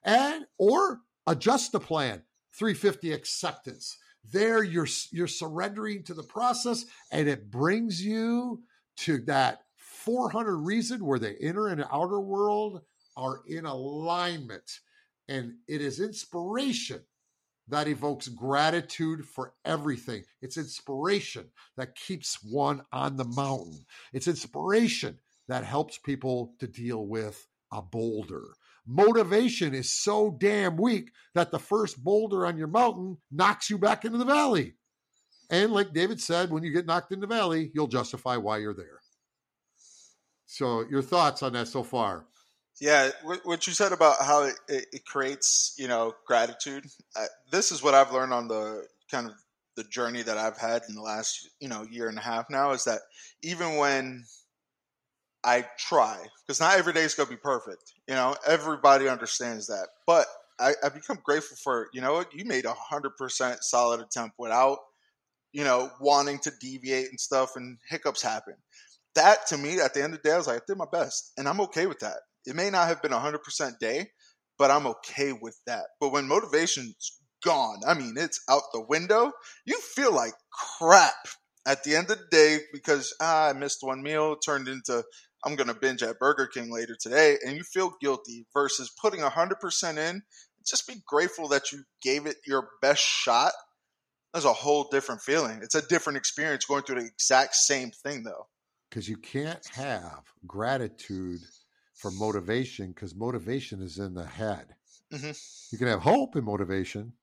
and 0.03 0.45
or 0.57 1.01
adjust 1.27 1.71
the 1.71 1.79
plan. 1.79 2.23
350 2.53 3.13
acceptance. 3.13 3.97
There 4.31 4.63
you're 4.63 4.87
you're 5.11 5.27
surrendering 5.27 6.03
to 6.03 6.13
the 6.13 6.23
process 6.23 6.85
and 7.11 7.27
it 7.27 7.49
brings 7.49 8.03
you 8.03 8.61
to 8.97 9.19
that 9.19 9.61
400 9.77 10.57
reason 10.57 11.05
where 11.05 11.19
the 11.19 11.41
inner 11.43 11.67
and 11.67 11.85
outer 11.91 12.19
world 12.19 12.81
are 13.15 13.41
in 13.47 13.65
alignment. 13.65 14.79
And 15.27 15.53
it 15.67 15.81
is 15.81 15.99
inspiration 15.99 17.01
that 17.71 17.87
evokes 17.87 18.27
gratitude 18.27 19.25
for 19.25 19.53
everything. 19.65 20.23
It's 20.41 20.57
inspiration 20.57 21.45
that 21.77 21.95
keeps 21.95 22.43
one 22.43 22.81
on 22.91 23.17
the 23.17 23.25
mountain. 23.25 23.85
It's 24.13 24.27
inspiration 24.27 25.17
that 25.47 25.63
helps 25.63 25.97
people 25.97 26.53
to 26.59 26.67
deal 26.67 27.07
with 27.07 27.47
a 27.71 27.81
boulder. 27.81 28.43
Motivation 28.85 29.73
is 29.73 29.91
so 29.91 30.35
damn 30.39 30.75
weak 30.75 31.11
that 31.33 31.51
the 31.51 31.59
first 31.59 32.03
boulder 32.03 32.45
on 32.45 32.57
your 32.57 32.67
mountain 32.67 33.17
knocks 33.31 33.69
you 33.69 33.77
back 33.77 34.05
into 34.05 34.17
the 34.17 34.25
valley. 34.25 34.73
And 35.49 35.71
like 35.71 35.93
David 35.93 36.19
said, 36.19 36.49
when 36.49 36.63
you 36.63 36.71
get 36.71 36.85
knocked 36.85 37.11
in 37.11 37.19
the 37.19 37.27
valley, 37.27 37.71
you'll 37.73 37.87
justify 37.87 38.37
why 38.37 38.57
you're 38.57 38.73
there. 38.73 38.99
So, 40.45 40.85
your 40.89 41.01
thoughts 41.01 41.43
on 41.43 41.53
that 41.53 41.69
so 41.69 41.83
far? 41.83 42.25
Yeah, 42.79 43.11
what 43.43 43.67
you 43.67 43.73
said 43.73 43.91
about 43.91 44.17
how 44.23 44.43
it, 44.43 44.55
it 44.67 45.05
creates, 45.05 45.75
you 45.77 45.87
know, 45.87 46.13
gratitude. 46.25 46.85
Uh, 47.15 47.25
this 47.51 47.71
is 47.71 47.83
what 47.83 47.93
I've 47.93 48.11
learned 48.11 48.33
on 48.33 48.47
the 48.47 48.85
kind 49.11 49.27
of 49.27 49.33
the 49.77 49.83
journey 49.83 50.23
that 50.23 50.37
I've 50.37 50.57
had 50.57 50.83
in 50.89 50.95
the 50.95 51.01
last, 51.01 51.47
you 51.59 51.67
know, 51.67 51.83
year 51.89 52.07
and 52.09 52.17
a 52.17 52.21
half 52.21 52.49
now 52.49 52.71
is 52.71 52.85
that 52.85 53.01
even 53.43 53.77
when 53.77 54.23
I 55.43 55.65
try, 55.77 56.17
because 56.45 56.59
not 56.59 56.77
every 56.77 56.93
day 56.93 57.01
is 57.03 57.13
going 57.13 57.27
to 57.27 57.35
be 57.35 57.39
perfect, 57.39 57.93
you 58.07 58.15
know, 58.15 58.35
everybody 58.47 59.07
understands 59.07 59.67
that. 59.67 59.87
But 60.07 60.25
I, 60.59 60.73
I 60.83 60.89
become 60.89 61.19
grateful 61.23 61.57
for, 61.63 61.87
you 61.93 62.01
know, 62.01 62.23
you 62.33 62.45
made 62.45 62.65
a 62.65 62.73
hundred 62.73 63.15
percent 63.17 63.63
solid 63.63 63.99
attempt 63.99 64.35
without, 64.39 64.79
you 65.53 65.63
know, 65.63 65.91
wanting 65.99 66.39
to 66.39 66.51
deviate 66.59 67.09
and 67.09 67.19
stuff, 67.19 67.51
and 67.55 67.77
hiccups 67.89 68.21
happen 68.23 68.55
that 69.15 69.45
to 69.47 69.57
me, 69.57 69.79
at 69.79 69.93
the 69.93 70.03
end 70.03 70.13
of 70.13 70.21
the 70.21 70.29
day, 70.29 70.33
I 70.33 70.37
was 70.37 70.47
like, 70.47 70.61
I 70.61 70.65
did 70.67 70.77
my 70.77 70.85
best, 70.91 71.33
and 71.37 71.47
I'm 71.47 71.61
okay 71.61 71.85
with 71.85 71.99
that. 71.99 72.17
It 72.45 72.55
may 72.55 72.69
not 72.69 72.87
have 72.87 73.01
been 73.01 73.13
a 73.13 73.19
hundred 73.19 73.43
percent 73.43 73.79
day, 73.79 74.07
but 74.57 74.71
I'm 74.71 74.87
okay 74.87 75.33
with 75.33 75.57
that. 75.67 75.85
But 75.99 76.11
when 76.11 76.27
motivation's 76.27 77.19
gone, 77.43 77.81
I 77.87 77.93
mean, 77.93 78.15
it's 78.17 78.41
out 78.49 78.63
the 78.73 78.85
window. 78.87 79.31
You 79.65 79.79
feel 79.95 80.13
like 80.13 80.33
crap 80.77 81.13
at 81.67 81.83
the 81.83 81.95
end 81.95 82.09
of 82.09 82.17
the 82.17 82.25
day 82.31 82.59
because 82.73 83.13
ah, 83.21 83.49
I 83.49 83.53
missed 83.53 83.79
one 83.81 84.01
meal, 84.01 84.35
turned 84.35 84.67
into 84.67 85.03
I'm 85.43 85.55
gonna 85.55 85.73
binge 85.73 86.03
at 86.03 86.19
Burger 86.19 86.47
King 86.47 86.71
later 86.71 86.95
today, 86.99 87.37
and 87.45 87.55
you 87.55 87.63
feel 87.63 87.95
guilty 88.01 88.45
versus 88.53 88.91
putting 89.01 89.21
a 89.21 89.29
hundred 89.29 89.59
percent 89.59 89.97
in. 89.97 90.21
Just 90.67 90.87
be 90.87 91.01
grateful 91.07 91.47
that 91.49 91.71
you 91.71 91.83
gave 92.03 92.27
it 92.27 92.37
your 92.45 92.69
best 92.81 93.01
shot. 93.01 93.53
That's 94.33 94.45
a 94.45 94.53
whole 94.53 94.87
different 94.91 95.21
feeling. 95.21 95.59
It's 95.63 95.75
a 95.75 95.85
different 95.85 96.17
experience 96.17 96.65
going 96.65 96.83
through 96.83 97.01
the 97.01 97.07
exact 97.07 97.55
same 97.55 97.91
thing, 98.03 98.23
though 98.23 98.47
because 98.91 99.07
you 99.07 99.17
can't 99.17 99.65
have 99.73 100.21
gratitude 100.45 101.39
for 102.01 102.11
motivation 102.11 102.87
because 102.87 103.13
motivation 103.13 103.81
is 103.81 103.99
in 103.99 104.15
the 104.15 104.25
head. 104.25 104.75
Mm-hmm. 105.13 105.31
You 105.71 105.77
can 105.77 105.87
have 105.87 106.01
hope 106.01 106.35
and 106.35 106.45
motivation, 106.45 107.13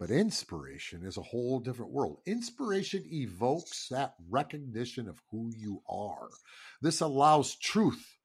but 0.00 0.10
inspiration 0.10 1.04
is 1.04 1.16
a 1.16 1.22
whole 1.22 1.60
different 1.60 1.92
world. 1.92 2.18
Inspiration 2.26 3.04
evokes 3.06 3.88
that 3.90 4.14
recognition 4.28 5.08
of 5.08 5.20
who 5.30 5.52
you 5.56 5.82
are. 5.88 6.28
This 6.82 7.00
allows 7.00 7.54
truth 7.54 8.18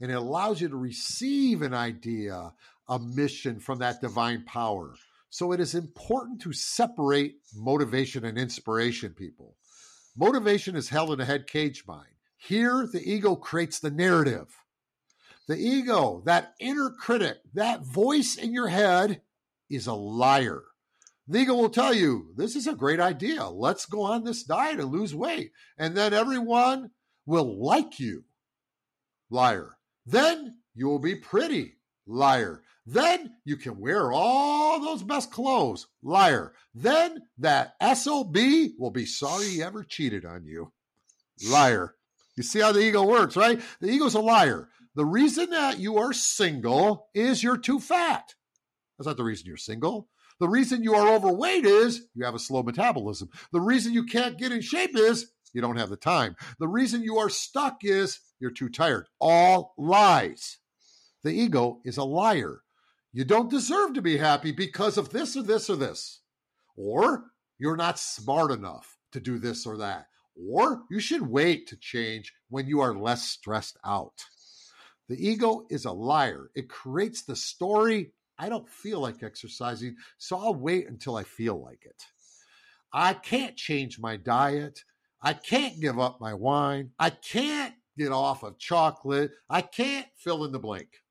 and 0.00 0.10
it 0.10 0.14
allows 0.14 0.62
you 0.62 0.68
to 0.70 0.76
receive 0.76 1.60
an 1.60 1.74
idea, 1.74 2.54
a 2.88 2.98
mission 2.98 3.60
from 3.60 3.80
that 3.80 4.00
divine 4.00 4.44
power. 4.46 4.94
So 5.28 5.52
it 5.52 5.60
is 5.60 5.74
important 5.74 6.40
to 6.42 6.54
separate 6.54 7.36
motivation 7.54 8.24
and 8.24 8.38
inspiration, 8.38 9.12
people. 9.12 9.56
Motivation 10.16 10.74
is 10.74 10.88
held 10.88 11.12
in 11.12 11.20
a 11.20 11.24
head 11.26 11.46
cage 11.46 11.84
mind. 11.86 12.08
Here, 12.38 12.88
the 12.90 13.02
ego 13.04 13.36
creates 13.36 13.78
the 13.78 13.90
narrative. 13.90 14.56
The 15.50 15.58
ego, 15.58 16.22
that 16.26 16.54
inner 16.60 16.90
critic, 16.90 17.38
that 17.54 17.84
voice 17.84 18.36
in 18.36 18.52
your 18.52 18.68
head, 18.68 19.20
is 19.68 19.88
a 19.88 19.94
liar. 19.94 20.62
The 21.26 21.40
ego 21.40 21.56
will 21.56 21.70
tell 21.70 21.92
you, 21.92 22.32
This 22.36 22.54
is 22.54 22.68
a 22.68 22.76
great 22.76 23.00
idea. 23.00 23.48
Let's 23.48 23.84
go 23.84 24.02
on 24.02 24.22
this 24.22 24.44
diet 24.44 24.78
and 24.78 24.92
lose 24.92 25.12
weight. 25.12 25.50
And 25.76 25.96
then 25.96 26.14
everyone 26.14 26.92
will 27.26 27.60
like 27.60 27.98
you. 27.98 28.26
Liar. 29.28 29.76
Then 30.06 30.60
you 30.72 30.86
will 30.86 31.00
be 31.00 31.16
pretty. 31.16 31.78
Liar. 32.06 32.62
Then 32.86 33.32
you 33.44 33.56
can 33.56 33.80
wear 33.80 34.12
all 34.12 34.80
those 34.80 35.02
best 35.02 35.32
clothes. 35.32 35.88
Liar. 36.00 36.52
Then 36.76 37.22
that 37.38 37.74
SOB 37.82 38.36
will 38.78 38.92
be 38.92 39.04
sorry 39.04 39.46
he 39.46 39.64
ever 39.64 39.82
cheated 39.82 40.24
on 40.24 40.44
you. 40.44 40.70
Liar. 41.50 41.96
You 42.36 42.44
see 42.44 42.60
how 42.60 42.70
the 42.70 42.80
ego 42.80 43.02
works, 43.02 43.36
right? 43.36 43.60
The 43.80 43.88
ego's 43.88 44.14
a 44.14 44.20
liar. 44.20 44.68
The 44.94 45.04
reason 45.04 45.50
that 45.50 45.78
you 45.78 45.98
are 45.98 46.12
single 46.12 47.08
is 47.14 47.42
you're 47.42 47.58
too 47.58 47.78
fat. 47.78 48.34
That's 48.98 49.06
not 49.06 49.16
the 49.16 49.24
reason 49.24 49.46
you're 49.46 49.56
single. 49.56 50.08
The 50.40 50.48
reason 50.48 50.82
you 50.82 50.94
are 50.94 51.14
overweight 51.14 51.64
is 51.64 52.06
you 52.14 52.24
have 52.24 52.34
a 52.34 52.38
slow 52.38 52.62
metabolism. 52.62 53.28
The 53.52 53.60
reason 53.60 53.92
you 53.92 54.04
can't 54.04 54.38
get 54.38 54.52
in 54.52 54.60
shape 54.60 54.96
is 54.96 55.30
you 55.52 55.60
don't 55.60 55.76
have 55.76 55.90
the 55.90 55.96
time. 55.96 56.36
The 56.58 56.68
reason 56.68 57.02
you 57.02 57.18
are 57.18 57.28
stuck 57.28 57.78
is 57.82 58.20
you're 58.40 58.50
too 58.50 58.68
tired. 58.68 59.06
All 59.20 59.74
lies. 59.76 60.58
The 61.22 61.30
ego 61.30 61.80
is 61.84 61.98
a 61.98 62.04
liar. 62.04 62.62
You 63.12 63.24
don't 63.24 63.50
deserve 63.50 63.94
to 63.94 64.02
be 64.02 64.16
happy 64.16 64.52
because 64.52 64.96
of 64.96 65.10
this 65.10 65.36
or 65.36 65.42
this 65.42 65.68
or 65.68 65.76
this. 65.76 66.20
Or 66.76 67.24
you're 67.58 67.76
not 67.76 67.98
smart 67.98 68.50
enough 68.50 68.96
to 69.12 69.20
do 69.20 69.38
this 69.38 69.66
or 69.66 69.76
that 69.78 70.06
or 70.48 70.82
you 70.90 71.00
should 71.00 71.22
wait 71.22 71.66
to 71.68 71.76
change 71.76 72.32
when 72.48 72.66
you 72.66 72.80
are 72.80 72.94
less 72.94 73.22
stressed 73.28 73.78
out. 73.84 74.24
The 75.10 75.28
ego 75.28 75.66
is 75.68 75.86
a 75.86 75.92
liar. 75.92 76.52
It 76.54 76.68
creates 76.68 77.22
the 77.22 77.34
story 77.34 78.12
I 78.38 78.48
don't 78.48 78.68
feel 78.68 79.00
like 79.00 79.24
exercising, 79.24 79.96
so 80.18 80.38
I'll 80.38 80.54
wait 80.54 80.88
until 80.88 81.16
I 81.16 81.24
feel 81.24 81.60
like 81.60 81.84
it. 81.84 82.00
I 82.92 83.14
can't 83.14 83.56
change 83.56 83.98
my 83.98 84.16
diet. 84.16 84.84
I 85.20 85.32
can't 85.32 85.80
give 85.80 85.98
up 85.98 86.20
my 86.20 86.32
wine. 86.32 86.92
I 86.96 87.10
can't 87.10 87.74
get 87.98 88.12
off 88.12 88.44
of 88.44 88.60
chocolate. 88.60 89.32
I 89.50 89.62
can't 89.62 90.06
fill 90.16 90.44
in 90.44 90.52
the 90.52 90.60
blank. 90.60 91.02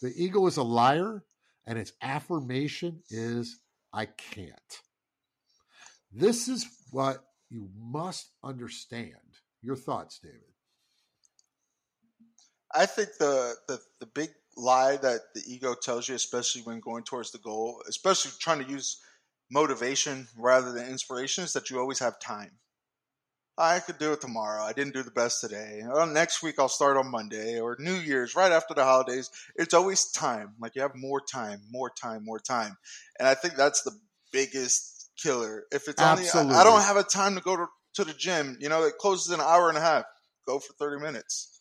The 0.00 0.14
ego 0.16 0.46
is 0.46 0.56
a 0.56 0.62
liar, 0.62 1.22
and 1.66 1.78
its 1.78 1.92
affirmation 2.00 3.02
is 3.10 3.60
I 3.92 4.06
can't. 4.06 4.80
This 6.10 6.48
is 6.48 6.66
what 6.90 7.22
you 7.50 7.68
must 7.78 8.30
understand. 8.42 9.12
Your 9.60 9.76
thoughts, 9.76 10.18
David? 10.18 10.51
I 12.74 12.86
think 12.86 13.10
the, 13.18 13.54
the, 13.68 13.80
the 14.00 14.06
big 14.06 14.30
lie 14.56 14.96
that 14.96 15.20
the 15.34 15.42
ego 15.46 15.74
tells 15.74 16.08
you, 16.08 16.14
especially 16.14 16.62
when 16.62 16.80
going 16.80 17.04
towards 17.04 17.30
the 17.30 17.38
goal, 17.38 17.82
especially 17.88 18.32
trying 18.38 18.64
to 18.64 18.70
use 18.70 19.00
motivation 19.50 20.28
rather 20.36 20.72
than 20.72 20.88
inspiration, 20.88 21.44
is 21.44 21.52
that 21.52 21.70
you 21.70 21.78
always 21.78 21.98
have 21.98 22.18
time. 22.18 22.52
I 23.58 23.80
could 23.80 23.98
do 23.98 24.12
it 24.12 24.20
tomorrow. 24.22 24.62
I 24.62 24.72
didn't 24.72 24.94
do 24.94 25.02
the 25.02 25.10
best 25.10 25.40
today. 25.42 25.82
Well, 25.86 26.06
next 26.06 26.42
week 26.42 26.54
I'll 26.58 26.68
start 26.68 26.96
on 26.96 27.10
Monday 27.10 27.60
or 27.60 27.76
New 27.78 27.94
Year's, 27.94 28.34
right 28.34 28.50
after 28.50 28.72
the 28.72 28.84
holidays. 28.84 29.30
It's 29.56 29.74
always 29.74 30.10
time. 30.10 30.54
Like 30.58 30.74
you 30.74 30.82
have 30.82 30.96
more 30.96 31.20
time, 31.20 31.60
more 31.70 31.90
time, 31.90 32.24
more 32.24 32.40
time. 32.40 32.76
And 33.18 33.28
I 33.28 33.34
think 33.34 33.54
that's 33.54 33.82
the 33.82 33.92
biggest 34.32 35.10
killer. 35.22 35.64
If 35.70 35.86
it's 35.88 36.00
Absolutely. 36.00 36.40
only 36.40 36.56
I, 36.56 36.60
I 36.60 36.64
don't 36.64 36.80
have 36.80 36.96
a 36.96 37.02
time 37.02 37.34
to 37.34 37.42
go 37.42 37.56
to, 37.56 37.66
to 37.96 38.04
the 38.04 38.14
gym, 38.14 38.56
you 38.58 38.70
know, 38.70 38.84
it 38.84 38.96
closes 38.98 39.32
an 39.32 39.40
hour 39.40 39.68
and 39.68 39.76
a 39.76 39.82
half. 39.82 40.04
Go 40.46 40.58
for 40.58 40.72
30 40.72 41.02
minutes. 41.02 41.51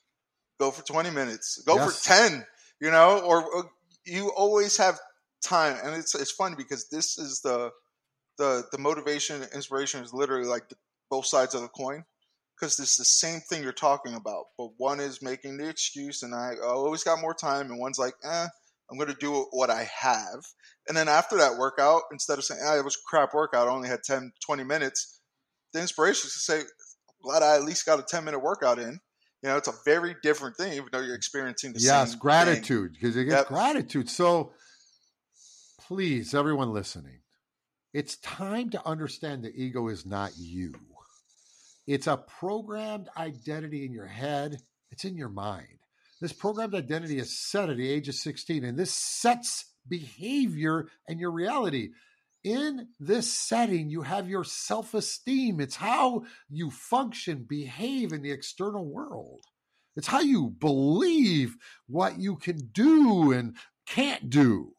Go 0.62 0.72
for 0.72 0.84
20 0.84 1.10
minutes. 1.10 1.62
Go 1.65 1.75
yes. 1.75 2.06
for 2.06 2.13
10, 2.30 2.46
you 2.80 2.91
know, 2.91 3.20
or, 3.20 3.44
or 3.44 3.72
you 4.06 4.32
always 4.36 4.77
have 4.77 5.00
time 5.44 5.75
and 5.84 5.96
it's 5.96 6.13
it's 6.13 6.32
funny 6.32 6.56
because 6.56 6.88
this 6.89 7.18
is 7.18 7.41
the 7.44 7.72
the 8.38 8.63
the 8.72 8.77
motivation 8.77 9.41
inspiration 9.56 10.03
is 10.03 10.13
literally 10.13 10.46
like 10.46 10.70
the, 10.70 10.75
both 11.10 11.25
sides 11.25 11.56
of 11.56 11.62
the 11.62 11.68
coin 11.68 12.03
because 12.56 12.80
it's 12.80 12.96
the 12.96 13.03
same 13.03 13.39
thing 13.39 13.63
you're 13.63 13.72
talking 13.72 14.13
about 14.13 14.46
but 14.56 14.70
one 14.77 15.00
is 15.00 15.20
making 15.20 15.58
the 15.58 15.68
excuse 15.68 16.22
and 16.22 16.36
i, 16.36 16.51
I 16.63 16.68
always 16.68 17.03
got 17.03 17.20
more 17.20 17.34
time 17.34 17.72
and 17.72 17.80
one's 17.80 17.98
like 17.98 18.13
eh 18.24 18.48
i'm 18.91 18.98
going 19.00 19.10
to 19.10 19.18
do 19.20 19.48
what 19.50 19.72
i 19.72 19.89
have 20.00 20.44
and 20.88 20.98
then 20.98 21.08
after 21.08 21.38
that 21.38 21.58
workout, 21.58 22.03
instead 22.12 22.38
of 22.38 22.44
saying, 22.44 22.62
ah, 22.63 22.77
it 22.77 22.84
was 22.84 22.96
a 22.96 23.08
crap 23.08 23.34
workout, 23.34 23.68
I 23.68 23.72
only 23.72 23.88
had 23.88 24.03
10, 24.03 24.34
20 24.46 24.63
minutes, 24.63 25.20
the 25.74 25.80
inspiration 25.80 26.27
is 26.27 26.34
to 26.34 26.39
say, 26.39 26.62
glad 27.24 27.44
I 27.44 27.56
at 27.56 27.63
least 27.63 27.86
got 27.86 28.00
a 28.00 28.03
10 28.03 28.25
minute 28.25 28.39
workout 28.39 28.80
in. 28.80 29.00
You 29.44 29.50
know, 29.50 29.58
it's 29.58 29.68
a 29.68 29.74
very 29.86 30.16
different 30.22 30.56
thing, 30.56 30.74
even 30.74 30.90
though 30.92 31.02
you're 31.02 31.16
experiencing 31.16 31.74
the 31.74 31.80
yes, 31.80 32.12
same 32.12 32.20
gratitude, 32.20 32.94
because 32.94 33.16
you 33.16 33.24
get 33.26 33.32
yep. 33.32 33.48
gratitude. 33.48 34.10
So 34.10 34.54
please, 35.80 36.36
everyone 36.36 36.74
listening, 36.74 37.20
it's 37.94 38.18
time 38.18 38.70
to 38.70 38.88
understand 38.88 39.44
the 39.44 39.54
ego 39.54 39.88
is 39.88 40.06
not 40.06 40.32
you. 40.38 40.74
It's 41.88 42.08
a 42.08 42.18
programmed 42.18 43.10
identity 43.18 43.84
in 43.86 43.92
your 43.92 44.06
head. 44.06 44.62
It's 44.92 45.06
in 45.06 45.18
your 45.18 45.30
mind. 45.30 45.68
This 46.22 46.34
programmed 46.34 46.76
identity 46.76 47.18
is 47.18 47.38
set 47.38 47.70
at 47.70 47.78
the 47.78 47.90
age 47.90 48.08
of 48.08 48.16
16, 48.16 48.64
and 48.64 48.78
this 48.78 48.94
sets 48.94 49.66
behavior 49.88 50.88
and 51.08 51.20
your 51.20 51.32
reality. 51.32 51.90
In 52.44 52.88
this 53.00 53.32
setting, 53.32 53.90
you 53.90 54.02
have 54.02 54.28
your 54.28 54.44
self 54.44 54.94
esteem. 54.94 55.60
It's 55.60 55.76
how 55.76 56.24
you 56.50 56.72
function, 56.72 57.46
behave 57.48 58.14
in 58.14 58.22
the 58.22 58.32
external 58.32 58.86
world. 58.86 59.42
It's 59.96 60.08
how 60.08 60.22
you 60.22 60.50
believe 60.50 61.56
what 61.88 62.18
you 62.18 62.38
can 62.38 62.58
do 62.72 63.32
and 63.32 63.56
can't 63.86 64.30
do. 64.30 64.74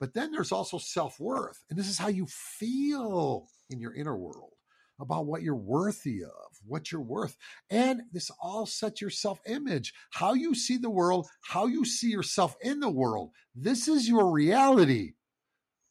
But 0.00 0.14
then 0.14 0.32
there's 0.32 0.52
also 0.52 0.78
self 0.78 1.20
worth. 1.20 1.62
And 1.68 1.78
this 1.78 1.88
is 1.88 1.98
how 1.98 2.08
you 2.08 2.26
feel 2.26 3.46
in 3.68 3.78
your 3.78 3.94
inner 3.94 4.16
world 4.16 4.52
about 5.00 5.26
what 5.26 5.42
you're 5.42 5.54
worthy 5.54 6.22
of, 6.22 6.58
what 6.64 6.90
you're 6.92 7.00
worth. 7.00 7.36
And 7.70 8.02
this 8.12 8.30
all 8.40 8.66
sets 8.66 9.00
your 9.00 9.10
self 9.10 9.40
image, 9.46 9.92
how 10.12 10.32
you 10.32 10.54
see 10.54 10.78
the 10.78 10.90
world, 10.90 11.28
how 11.42 11.66
you 11.66 11.84
see 11.84 12.08
yourself 12.08 12.56
in 12.62 12.80
the 12.80 12.90
world. 12.90 13.32
This 13.54 13.86
is 13.86 14.08
your 14.08 14.30
reality. 14.30 15.12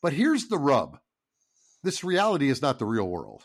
But 0.01 0.13
here's 0.13 0.47
the 0.47 0.57
rub 0.57 0.97
this 1.83 2.03
reality 2.03 2.49
is 2.49 2.61
not 2.61 2.79
the 2.79 2.85
real 2.85 3.07
world. 3.07 3.43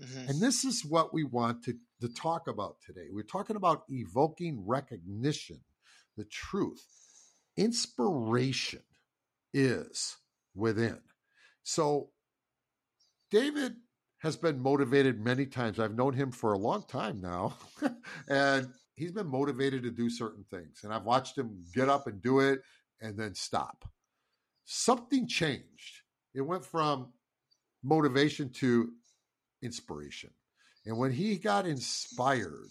Mm-hmm. 0.00 0.30
And 0.30 0.40
this 0.40 0.64
is 0.64 0.84
what 0.84 1.14
we 1.14 1.24
want 1.24 1.64
to, 1.64 1.74
to 2.00 2.08
talk 2.08 2.48
about 2.48 2.76
today. 2.84 3.06
We're 3.10 3.22
talking 3.22 3.56
about 3.56 3.84
evoking 3.88 4.64
recognition, 4.66 5.60
the 6.16 6.24
truth. 6.24 6.84
Inspiration 7.56 8.82
is 9.52 10.16
within. 10.54 10.98
So, 11.62 12.10
David 13.30 13.74
has 14.18 14.36
been 14.36 14.60
motivated 14.60 15.24
many 15.24 15.46
times. 15.46 15.78
I've 15.78 15.94
known 15.94 16.14
him 16.14 16.32
for 16.32 16.52
a 16.52 16.58
long 16.58 16.84
time 16.88 17.20
now, 17.20 17.56
and 18.28 18.68
he's 18.96 19.12
been 19.12 19.26
motivated 19.26 19.82
to 19.84 19.90
do 19.90 20.08
certain 20.08 20.44
things. 20.50 20.80
And 20.82 20.92
I've 20.92 21.04
watched 21.04 21.36
him 21.36 21.64
get 21.74 21.88
up 21.88 22.06
and 22.06 22.22
do 22.22 22.40
it 22.40 22.60
and 23.00 23.18
then 23.18 23.34
stop. 23.34 23.84
Something 24.64 25.28
changed. 25.28 26.02
It 26.34 26.40
went 26.40 26.64
from 26.64 27.12
motivation 27.84 28.50
to 28.50 28.90
inspiration. 29.62 30.30
And 30.86 30.98
when 30.98 31.12
he 31.12 31.36
got 31.36 31.66
inspired, 31.66 32.70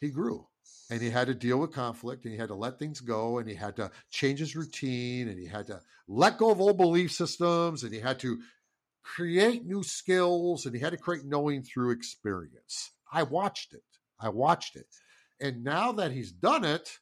he 0.00 0.10
grew 0.10 0.46
and 0.90 1.00
he 1.00 1.10
had 1.10 1.26
to 1.26 1.34
deal 1.34 1.58
with 1.58 1.72
conflict 1.72 2.24
and 2.24 2.32
he 2.32 2.38
had 2.38 2.48
to 2.48 2.54
let 2.54 2.78
things 2.78 3.00
go 3.00 3.38
and 3.38 3.48
he 3.48 3.54
had 3.54 3.76
to 3.76 3.90
change 4.10 4.38
his 4.38 4.56
routine 4.56 5.28
and 5.28 5.38
he 5.38 5.46
had 5.46 5.66
to 5.66 5.80
let 6.06 6.38
go 6.38 6.50
of 6.50 6.60
old 6.60 6.76
belief 6.76 7.12
systems 7.12 7.82
and 7.82 7.92
he 7.92 8.00
had 8.00 8.18
to 8.18 8.38
create 9.02 9.64
new 9.64 9.82
skills 9.82 10.66
and 10.66 10.74
he 10.74 10.80
had 10.80 10.92
to 10.92 10.98
create 10.98 11.24
knowing 11.24 11.62
through 11.62 11.90
experience. 11.90 12.92
I 13.12 13.22
watched 13.22 13.72
it. 13.72 13.82
I 14.20 14.28
watched 14.28 14.76
it. 14.76 14.86
And 15.40 15.64
now 15.64 15.92
that 15.92 16.12
he's 16.12 16.32
done 16.32 16.64
it, 16.64 16.98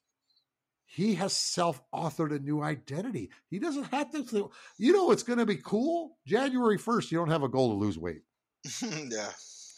he 0.96 1.14
has 1.16 1.34
self 1.34 1.82
authored 1.92 2.34
a 2.34 2.38
new 2.38 2.62
identity. 2.62 3.28
He 3.50 3.58
doesn't 3.58 3.84
have 3.92 4.10
to, 4.12 4.50
you 4.78 4.94
know, 4.94 5.10
it's 5.10 5.22
going 5.22 5.38
to 5.38 5.44
be 5.44 5.56
cool. 5.56 6.16
January 6.26 6.78
1st, 6.78 7.10
you 7.10 7.18
don't 7.18 7.28
have 7.28 7.42
a 7.42 7.50
goal 7.50 7.68
to 7.68 7.74
lose 7.74 7.98
weight. 7.98 8.22
yeah. 8.82 9.28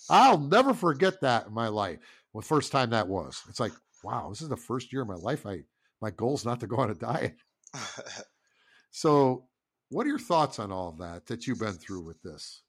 I'll 0.08 0.38
never 0.38 0.74
forget 0.74 1.20
that 1.22 1.48
in 1.48 1.52
my 1.52 1.66
life. 1.66 1.98
The 2.36 2.42
first 2.42 2.70
time 2.70 2.90
that 2.90 3.08
was. 3.08 3.42
It's 3.48 3.58
like, 3.58 3.72
wow, 4.04 4.28
this 4.28 4.42
is 4.42 4.48
the 4.48 4.56
first 4.56 4.92
year 4.92 5.02
of 5.02 5.08
my 5.08 5.16
life. 5.16 5.44
I, 5.44 5.64
my 6.00 6.10
goal 6.10 6.36
is 6.36 6.44
not 6.44 6.60
to 6.60 6.68
go 6.68 6.76
on 6.76 6.90
a 6.92 6.94
diet. 6.94 7.34
so 8.92 9.48
what 9.88 10.06
are 10.06 10.10
your 10.10 10.20
thoughts 10.20 10.60
on 10.60 10.70
all 10.70 10.90
of 10.90 10.98
that 10.98 11.26
that 11.26 11.48
you've 11.48 11.58
been 11.58 11.72
through 11.72 12.02
with 12.02 12.22
this? 12.22 12.62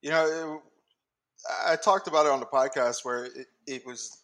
You 0.00 0.12
know, 0.12 0.60
it, 1.44 1.52
I 1.66 1.76
talked 1.76 2.08
about 2.08 2.24
it 2.24 2.32
on 2.32 2.40
the 2.40 2.46
podcast 2.46 3.04
where 3.04 3.26
it, 3.26 3.48
it 3.66 3.84
was 3.84 4.16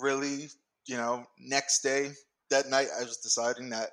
really, 0.00 0.50
you 0.86 0.96
know, 0.96 1.26
next 1.40 1.80
day, 1.80 2.12
that 2.52 2.68
night, 2.68 2.88
I 2.98 3.02
was 3.02 3.18
deciding 3.18 3.70
that 3.70 3.90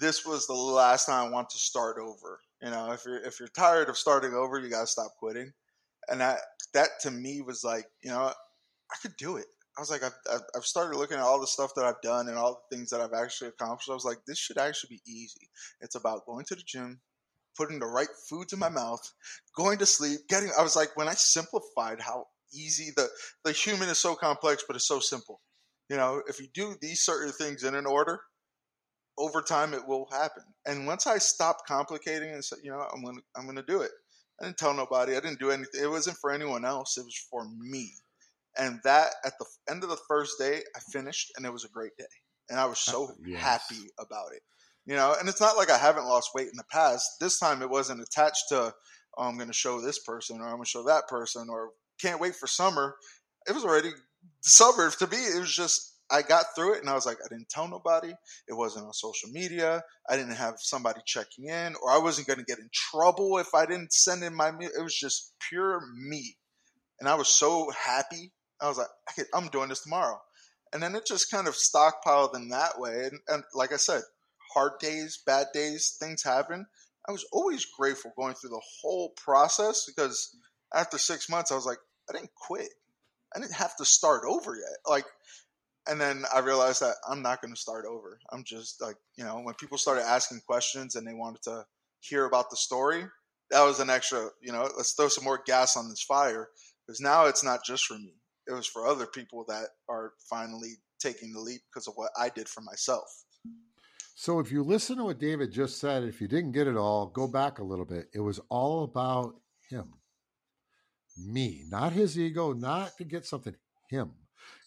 this 0.00 0.26
was 0.26 0.46
the 0.46 0.54
last 0.54 1.06
time 1.06 1.26
I 1.26 1.30
want 1.30 1.50
to 1.50 1.58
start 1.58 1.96
over. 1.98 2.40
You 2.62 2.70
know, 2.70 2.92
if 2.92 3.04
you're 3.04 3.22
if 3.24 3.40
you're 3.40 3.48
tired 3.48 3.88
of 3.88 3.96
starting 3.96 4.34
over, 4.34 4.58
you 4.58 4.68
got 4.68 4.82
to 4.82 4.86
stop 4.86 5.12
quitting. 5.18 5.52
And 6.08 6.20
that 6.20 6.38
that 6.74 6.90
to 7.02 7.10
me 7.10 7.40
was 7.40 7.64
like, 7.64 7.86
you 8.02 8.10
know, 8.10 8.30
I 8.92 8.96
could 9.00 9.16
do 9.16 9.36
it. 9.36 9.46
I 9.76 9.80
was 9.80 9.90
like, 9.90 10.04
I've, 10.04 10.40
I've 10.54 10.64
started 10.64 10.98
looking 10.98 11.16
at 11.16 11.22
all 11.22 11.40
the 11.40 11.48
stuff 11.48 11.72
that 11.74 11.84
I've 11.84 12.00
done 12.00 12.28
and 12.28 12.38
all 12.38 12.62
the 12.70 12.76
things 12.76 12.90
that 12.90 13.00
I've 13.00 13.12
actually 13.12 13.48
accomplished. 13.48 13.90
I 13.90 13.94
was 13.94 14.04
like, 14.04 14.18
this 14.24 14.38
should 14.38 14.58
actually 14.58 15.00
be 15.04 15.10
easy. 15.10 15.48
It's 15.80 15.96
about 15.96 16.26
going 16.26 16.44
to 16.46 16.54
the 16.54 16.62
gym, 16.64 17.00
putting 17.56 17.80
the 17.80 17.86
right 17.86 18.08
foods 18.28 18.52
in 18.52 18.60
my 18.60 18.68
mouth, 18.68 19.00
going 19.56 19.78
to 19.78 19.86
sleep, 19.86 20.20
getting. 20.28 20.50
I 20.56 20.62
was 20.62 20.76
like, 20.76 20.96
when 20.96 21.08
I 21.08 21.14
simplified 21.14 22.00
how 22.00 22.26
easy 22.52 22.92
the 22.94 23.08
the 23.44 23.52
human 23.52 23.88
is 23.88 23.98
so 23.98 24.14
complex, 24.14 24.64
but 24.66 24.76
it's 24.76 24.88
so 24.88 25.00
simple. 25.00 25.40
You 25.88 25.96
know, 25.96 26.22
if 26.26 26.40
you 26.40 26.48
do 26.54 26.74
these 26.80 27.00
certain 27.00 27.32
things 27.32 27.64
in 27.64 27.74
an 27.74 27.86
order, 27.86 28.20
over 29.18 29.42
time 29.42 29.74
it 29.74 29.86
will 29.86 30.08
happen. 30.10 30.42
And 30.66 30.86
once 30.86 31.06
I 31.06 31.18
stopped 31.18 31.66
complicating 31.66 32.30
and 32.30 32.44
said, 32.44 32.58
you 32.62 32.70
know, 32.70 32.86
I'm 32.92 33.04
gonna 33.04 33.20
I'm 33.36 33.46
gonna 33.46 33.62
do 33.62 33.82
it. 33.82 33.90
I 34.40 34.46
didn't 34.46 34.58
tell 34.58 34.74
nobody. 34.74 35.16
I 35.16 35.20
didn't 35.20 35.38
do 35.38 35.50
anything. 35.50 35.82
It 35.82 35.90
wasn't 35.90 36.16
for 36.18 36.32
anyone 36.32 36.64
else. 36.64 36.96
It 36.98 37.04
was 37.04 37.26
for 37.30 37.46
me. 37.58 37.92
And 38.58 38.80
that 38.84 39.10
at 39.24 39.34
the 39.38 39.46
end 39.70 39.84
of 39.84 39.90
the 39.90 39.98
first 40.08 40.38
day, 40.38 40.62
I 40.74 40.80
finished, 40.92 41.32
and 41.36 41.46
it 41.46 41.52
was 41.52 41.64
a 41.64 41.68
great 41.68 41.96
day, 41.98 42.04
and 42.48 42.58
I 42.58 42.66
was 42.66 42.78
so 42.78 43.10
yes. 43.24 43.40
happy 43.40 43.88
about 43.98 44.32
it. 44.34 44.42
You 44.86 44.96
know, 44.96 45.14
and 45.18 45.28
it's 45.28 45.40
not 45.40 45.56
like 45.56 45.70
I 45.70 45.78
haven't 45.78 46.06
lost 46.06 46.30
weight 46.34 46.48
in 46.48 46.56
the 46.56 46.64
past. 46.70 47.08
This 47.20 47.38
time, 47.38 47.62
it 47.62 47.70
wasn't 47.70 48.00
attached 48.00 48.44
to 48.50 48.74
oh, 49.16 49.28
I'm 49.28 49.36
going 49.36 49.48
to 49.48 49.54
show 49.54 49.80
this 49.80 49.98
person 50.00 50.40
or 50.40 50.44
I'm 50.44 50.56
going 50.56 50.64
to 50.64 50.68
show 50.68 50.84
that 50.84 51.08
person 51.08 51.48
or 51.48 51.70
can't 52.00 52.20
wait 52.20 52.34
for 52.34 52.46
summer. 52.46 52.96
It 53.48 53.54
was 53.54 53.64
already 53.64 53.90
summer 54.40 54.90
to 54.90 55.06
me. 55.06 55.16
It 55.16 55.40
was 55.40 55.54
just 55.54 55.92
I 56.10 56.22
got 56.22 56.46
through 56.54 56.74
it 56.74 56.80
and 56.80 56.90
I 56.90 56.94
was 56.94 57.06
like, 57.06 57.16
I 57.24 57.28
didn't 57.28 57.48
tell 57.48 57.66
nobody. 57.66 58.12
It 58.46 58.52
wasn't 58.52 58.86
on 58.86 58.92
social 58.92 59.30
media. 59.30 59.82
I 60.08 60.16
didn't 60.16 60.36
have 60.36 60.56
somebody 60.58 61.00
checking 61.06 61.46
in, 61.46 61.74
or 61.82 61.90
I 61.90 61.98
wasn't 61.98 62.26
going 62.26 62.38
to 62.38 62.44
get 62.44 62.58
in 62.58 62.68
trouble 62.72 63.38
if 63.38 63.54
I 63.54 63.66
didn't 63.66 63.92
send 63.92 64.22
in 64.22 64.34
my. 64.34 64.48
It 64.60 64.82
was 64.82 64.94
just 64.94 65.32
pure 65.48 65.80
me, 65.96 66.36
and 67.00 67.08
I 67.08 67.14
was 67.14 67.28
so 67.28 67.70
happy 67.70 68.32
I 68.60 68.68
was 68.68 68.78
like, 68.78 68.88
I'm 69.34 69.48
doing 69.48 69.68
this 69.68 69.82
tomorrow. 69.82 70.20
And 70.72 70.82
then 70.82 70.94
it 70.96 71.06
just 71.06 71.30
kind 71.30 71.46
of 71.46 71.54
stockpiled 71.54 72.34
in 72.34 72.48
that 72.48 72.78
way. 72.78 73.08
And, 73.10 73.20
and 73.28 73.44
like 73.54 73.72
I 73.72 73.76
said, 73.76 74.02
hard 74.54 74.72
days, 74.80 75.22
bad 75.24 75.48
days, 75.52 75.96
things 76.00 76.22
happen. 76.22 76.66
I 77.08 77.12
was 77.12 77.26
always 77.32 77.66
grateful 77.66 78.12
going 78.16 78.34
through 78.34 78.50
the 78.50 78.62
whole 78.80 79.12
process 79.22 79.84
because 79.86 80.34
after 80.74 80.98
six 80.98 81.28
months, 81.28 81.52
I 81.52 81.54
was 81.54 81.66
like, 81.66 81.78
I 82.08 82.14
didn't 82.14 82.30
quit. 82.34 82.70
I 83.34 83.40
didn't 83.40 83.54
have 83.54 83.76
to 83.76 83.84
start 83.84 84.22
over 84.28 84.56
yet. 84.56 84.78
Like, 84.88 85.04
and 85.88 86.00
then 86.00 86.24
I 86.34 86.38
realized 86.40 86.80
that 86.80 86.94
I'm 87.08 87.22
not 87.22 87.42
going 87.42 87.52
to 87.52 87.60
start 87.60 87.84
over. 87.86 88.18
I'm 88.30 88.44
just 88.44 88.80
like, 88.80 88.96
you 89.16 89.24
know, 89.24 89.40
when 89.40 89.54
people 89.54 89.76
started 89.76 90.04
asking 90.06 90.40
questions 90.46 90.94
and 90.94 91.06
they 91.06 91.14
wanted 91.14 91.42
to 91.42 91.64
hear 92.00 92.24
about 92.24 92.50
the 92.50 92.56
story, 92.56 93.04
that 93.50 93.62
was 93.62 93.80
an 93.80 93.90
extra, 93.90 94.28
you 94.40 94.52
know, 94.52 94.68
let's 94.76 94.92
throw 94.92 95.08
some 95.08 95.24
more 95.24 95.42
gas 95.46 95.76
on 95.76 95.88
this 95.90 96.02
fire 96.02 96.48
because 96.86 97.00
now 97.00 97.26
it's 97.26 97.44
not 97.44 97.64
just 97.64 97.84
for 97.84 97.98
me 97.98 98.14
it 98.46 98.52
was 98.52 98.66
for 98.66 98.86
other 98.86 99.06
people 99.06 99.44
that 99.48 99.68
are 99.88 100.12
finally 100.28 100.74
taking 101.00 101.32
the 101.32 101.40
leap 101.40 101.62
because 101.70 101.88
of 101.88 101.94
what 101.96 102.10
I 102.18 102.28
did 102.28 102.48
for 102.48 102.60
myself. 102.60 103.24
So 104.14 104.38
if 104.38 104.52
you 104.52 104.62
listen 104.62 104.98
to 104.98 105.04
what 105.04 105.18
David 105.18 105.50
just 105.52 105.78
said, 105.78 106.04
if 106.04 106.20
you 106.20 106.28
didn't 106.28 106.52
get 106.52 106.68
it 106.68 106.76
all, 106.76 107.06
go 107.06 107.26
back 107.26 107.58
a 107.58 107.64
little 107.64 107.84
bit. 107.84 108.06
It 108.14 108.20
was 108.20 108.40
all 108.48 108.84
about 108.84 109.34
him. 109.68 109.94
Me, 111.16 111.64
not 111.68 111.92
his 111.92 112.18
ego, 112.18 112.52
not 112.52 112.96
to 112.98 113.04
get 113.04 113.24
something, 113.26 113.54
him. 113.88 114.12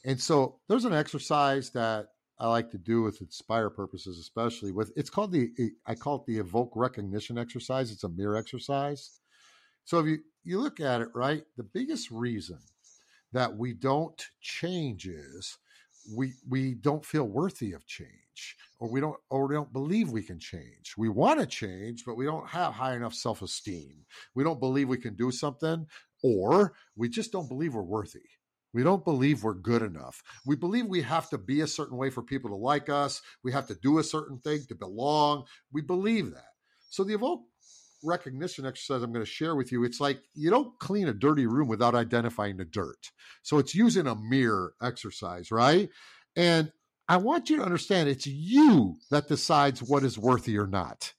And 0.05 0.19
so 0.19 0.59
there's 0.67 0.85
an 0.85 0.93
exercise 0.93 1.69
that 1.71 2.07
I 2.39 2.47
like 2.47 2.69
to 2.71 2.77
do 2.77 3.01
with 3.01 3.21
inspire 3.21 3.69
purposes, 3.69 4.19
especially 4.19 4.71
with 4.71 4.91
it's 4.95 5.09
called 5.09 5.31
the 5.31 5.49
eh, 5.59 5.69
I 5.85 5.95
call 5.95 6.17
it 6.17 6.25
the 6.25 6.37
evoke 6.37 6.71
recognition 6.75 7.37
exercise. 7.37 7.91
It's 7.91 8.03
a 8.03 8.09
mirror 8.09 8.37
exercise. 8.37 9.19
So 9.85 9.99
if 9.99 10.05
you, 10.05 10.19
you 10.43 10.59
look 10.59 10.79
at 10.79 11.01
it, 11.01 11.09
right, 11.13 11.43
the 11.55 11.63
biggest 11.63 12.11
reason 12.11 12.59
that 13.33 13.57
we 13.57 13.73
don't 13.73 14.23
change 14.41 15.07
is 15.07 15.57
we 16.15 16.33
we 16.47 16.73
don't 16.75 17.05
feel 17.05 17.25
worthy 17.25 17.73
of 17.73 17.85
change 17.85 18.55
or 18.79 18.89
we 18.89 19.01
don't 19.01 19.17
or 19.29 19.47
we 19.47 19.55
don't 19.55 19.73
believe 19.73 20.09
we 20.09 20.23
can 20.23 20.39
change 20.39 20.93
we 20.97 21.09
want 21.09 21.39
to 21.39 21.45
change 21.45 22.05
but 22.05 22.15
we 22.15 22.25
don't 22.25 22.47
have 22.47 22.73
high 22.73 22.95
enough 22.95 23.13
self-esteem 23.13 24.05
we 24.35 24.43
don't 24.43 24.59
believe 24.59 24.87
we 24.87 24.97
can 24.97 25.15
do 25.15 25.31
something 25.31 25.85
or 26.23 26.73
we 26.95 27.09
just 27.09 27.31
don't 27.31 27.49
believe 27.49 27.73
we're 27.73 27.81
worthy 27.81 28.21
we 28.73 28.83
don't 28.83 29.05
believe 29.05 29.43
we're 29.43 29.53
good 29.53 29.81
enough 29.81 30.21
we 30.45 30.55
believe 30.55 30.85
we 30.85 31.01
have 31.01 31.29
to 31.29 31.37
be 31.37 31.61
a 31.61 31.67
certain 31.67 31.97
way 31.97 32.09
for 32.09 32.21
people 32.21 32.49
to 32.49 32.55
like 32.55 32.89
us 32.89 33.21
we 33.43 33.51
have 33.51 33.67
to 33.67 33.75
do 33.75 33.99
a 33.99 34.03
certain 34.03 34.39
thing 34.39 34.61
to 34.67 34.75
belong 34.75 35.43
we 35.71 35.81
believe 35.81 36.31
that 36.31 36.51
so 36.89 37.03
the 37.03 37.13
evoke 37.13 37.41
recognition 38.03 38.65
exercise 38.65 39.01
I'm 39.01 39.11
going 39.11 39.25
to 39.25 39.29
share 39.31 39.55
with 39.55 39.71
you, 39.71 39.83
it's 39.83 39.99
like 39.99 40.21
you 40.33 40.49
don't 40.49 40.77
clean 40.79 41.07
a 41.07 41.13
dirty 41.13 41.45
room 41.47 41.67
without 41.67 41.95
identifying 41.95 42.57
the 42.57 42.65
dirt. 42.65 43.11
So 43.43 43.57
it's 43.57 43.75
using 43.75 44.07
a 44.07 44.15
mirror 44.15 44.73
exercise, 44.81 45.51
right? 45.51 45.89
And 46.35 46.71
I 47.09 47.17
want 47.17 47.49
you 47.49 47.57
to 47.57 47.63
understand 47.63 48.09
it's 48.09 48.27
you 48.27 48.97
that 49.11 49.27
decides 49.27 49.81
what 49.81 50.03
is 50.03 50.17
worthy 50.17 50.57
or 50.57 50.67
not. 50.67 51.13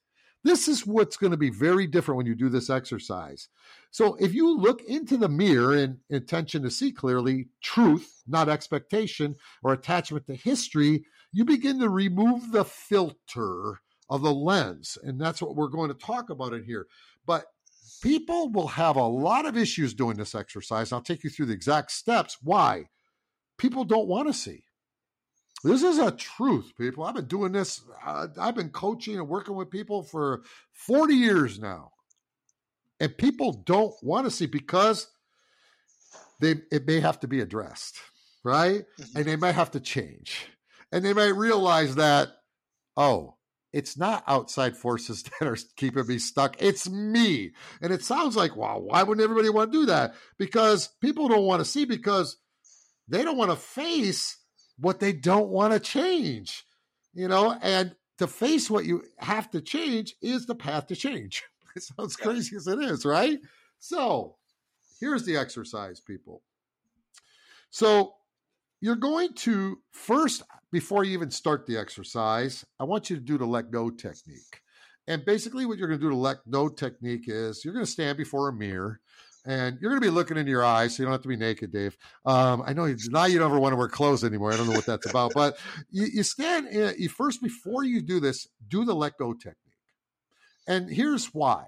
This 0.45 0.69
is 0.69 0.87
what's 0.87 1.17
going 1.17 1.33
to 1.33 1.37
be 1.37 1.51
very 1.51 1.87
different 1.87 2.17
when 2.17 2.27
you 2.27 2.35
do 2.35 2.49
this 2.49 2.71
exercise. 2.71 3.49
So 3.91 4.15
if 4.21 4.33
you 4.35 4.57
look 4.57 4.83
into 4.83 5.17
the 5.17 5.29
mirror 5.29 5.77
in 5.77 5.99
intention 6.09 6.63
to 6.63 6.71
see 6.71 6.93
clearly 6.93 7.49
truth, 7.61 8.23
not 8.27 8.49
expectation 8.49 9.37
or 9.63 9.73
attachment 9.73 10.27
to 10.27 10.37
history, 10.37 11.05
you 11.33 11.45
begin 11.45 11.81
to 11.81 11.89
remove 11.89 12.53
the 12.53 12.65
filter 12.65 13.81
of 14.09 14.23
the 14.23 14.33
lens. 14.33 14.97
And 15.03 15.21
that's 15.21 15.43
what 15.43 15.57
we're 15.57 15.69
going 15.69 15.89
to 15.89 15.95
talk 15.95 16.31
about 16.31 16.55
in 16.55 16.65
here. 16.65 16.87
But 17.27 17.47
people 18.03 18.51
will 18.51 18.69
have 18.69 18.97
a 18.97 19.03
lot 19.03 19.45
of 19.45 19.57
issues 19.57 19.93
doing 19.93 20.17
this 20.17 20.35
exercise. 20.35 20.93
I'll 20.93 21.01
take 21.01 21.25
you 21.25 21.31
through 21.31 21.47
the 21.47 21.55
exact 21.55 21.91
steps. 21.91 22.39
Why? 22.43 22.89
People 23.59 23.85
don't 23.85 24.09
want 24.09 24.29
to 24.29 24.33
see. 24.33 24.63
This 25.65 25.83
is 25.83 25.99
a 25.99 26.13
truth, 26.13 26.73
people. 26.79 27.05
I've 27.05 27.15
been 27.15 27.27
doing 27.27 27.53
this, 27.53 27.83
uh, 28.05 28.29
I've 28.39 28.55
been 28.55 28.71
coaching 28.71 29.17
and 29.17 29.29
working 29.29 29.57
with 29.57 29.71
people 29.71 30.03
for 30.03 30.43
40 30.73 31.15
years 31.15 31.59
now. 31.59 31.93
And 33.01 33.17
people 33.17 33.53
don't 33.53 33.95
want 34.03 34.27
to 34.27 34.31
see 34.31 34.47
because 34.47 35.09
they 36.41 36.57
it 36.71 36.87
may 36.87 37.01
have 37.01 37.21
to 37.21 37.29
be 37.29 37.41
addressed, 37.41 37.99
right? 38.45 38.85
Mm-hmm. 39.01 39.19
And 39.19 39.27
they 39.27 39.37
might 39.37 39.55
have 39.55 39.73
to 39.73 39.81
change. 39.81 40.47
And 40.93 41.05
they 41.05 41.13
might 41.13 41.35
realize 41.35 41.97
that, 41.97 42.29
oh, 42.97 43.35
it's 43.73 43.99
not 43.99 44.25
outside 44.27 44.77
forces 44.77 45.23
that 45.41 45.47
are 45.47 45.57
keeping 45.77 46.07
me 46.07 46.19
stuck. 46.19 46.57
It's 46.61 46.89
me. 46.89 47.53
And 47.83 47.93
it 47.93 48.03
sounds 48.03 48.37
like, 48.37 48.57
wow, 48.57 48.79
why 48.79 49.03
wouldn't 49.03 49.25
everybody 49.25 49.51
want 49.51 49.73
to 49.73 49.81
do 49.81 49.87
that? 49.87 50.15
Because 50.39 50.89
people 51.01 51.29
don't 51.29 51.45
want 51.47 51.61
to 51.61 51.65
see 51.65 51.85
because 51.85 52.37
they 53.09 53.23
don't 53.23 53.37
want 53.37 53.51
to 53.51 53.57
face 53.57 54.37
what 54.79 55.01
they 55.01 55.13
don't 55.13 55.49
want 55.49 55.73
to 55.73 55.81
change. 55.81 56.65
You 57.15 57.29
know, 57.29 57.57
and 57.63 57.95
to 58.19 58.27
face 58.27 58.71
what 58.71 58.85
you 58.85 59.05
have 59.19 59.51
to 59.51 59.61
change 59.61 60.15
is 60.21 60.47
the 60.47 60.55
path 60.55 60.87
to 60.89 60.97
change. 60.97 61.45
It 61.77 61.83
sounds 61.83 62.17
crazy 62.17 62.57
as 62.57 62.67
it 62.67 62.81
is, 62.81 63.05
right? 63.05 63.39
So 63.79 64.37
here's 64.99 65.25
the 65.25 65.37
exercise, 65.37 66.01
people. 66.01 66.43
So 67.71 68.15
you're 68.81 68.97
going 68.97 69.35
to 69.35 69.79
first, 69.93 70.43
before 70.73 71.05
you 71.05 71.13
even 71.13 71.31
start 71.31 71.67
the 71.67 71.77
exercise, 71.77 72.65
I 72.81 72.85
want 72.85 73.11
you 73.11 73.17
to 73.17 73.23
do 73.23 73.39
the 73.39 73.47
let 73.47 73.71
go 73.71 73.91
technique. 73.91 74.63
And 75.07 75.25
basically, 75.25 75.67
what 75.67 75.79
you're 75.79 75.89
going 75.89 76.01
to 76.01 76.05
do 76.05 76.11
to 76.11 76.17
let 76.17 76.39
go 76.51 76.69
technique 76.69 77.25
is 77.29 77.65
you're 77.65 77.75
going 77.75 77.87
to 77.87 77.91
stand 77.91 78.19
before 78.19 78.49
a 78.49 78.53
mirror 78.53 79.01
and 79.49 79.79
you're 79.81 79.91
going 79.91 80.01
to 80.01 80.07
be 80.07 80.15
looking 80.15 80.37
into 80.37 80.51
your 80.51 80.65
eyes, 80.65 80.95
so 80.95 81.03
you 81.03 81.07
don't 81.07 81.15
have 81.15 81.23
to 81.23 81.29
be 81.29 81.37
naked, 81.37 81.73
Dave. 81.73 81.97
Um, 82.27 82.63
I 82.67 82.75
know 82.75 82.85
you, 82.85 82.97
now 83.09 83.25
you 83.25 83.39
don't 83.39 83.51
ever 83.51 83.59
want 83.59 83.73
to 83.73 83.77
wear 83.77 83.89
clothes 83.89 84.23
anymore. 84.23 84.53
I 84.53 84.59
don't 84.59 84.67
know 84.67 84.75
what 84.75 84.85
that's 84.85 85.09
about, 85.09 85.33
but 85.35 85.59
you, 85.91 86.05
you 86.05 86.23
stand. 86.23 86.69
In, 86.69 86.95
you 86.99 87.09
first 87.09 87.43
before 87.43 87.83
you 87.83 88.03
do 88.03 88.21
this, 88.21 88.47
do 88.69 88.85
the 88.85 88.95
let 88.95 89.17
go 89.17 89.33
technique. 89.33 89.57
And 90.69 90.91
here's 90.91 91.33
why: 91.33 91.65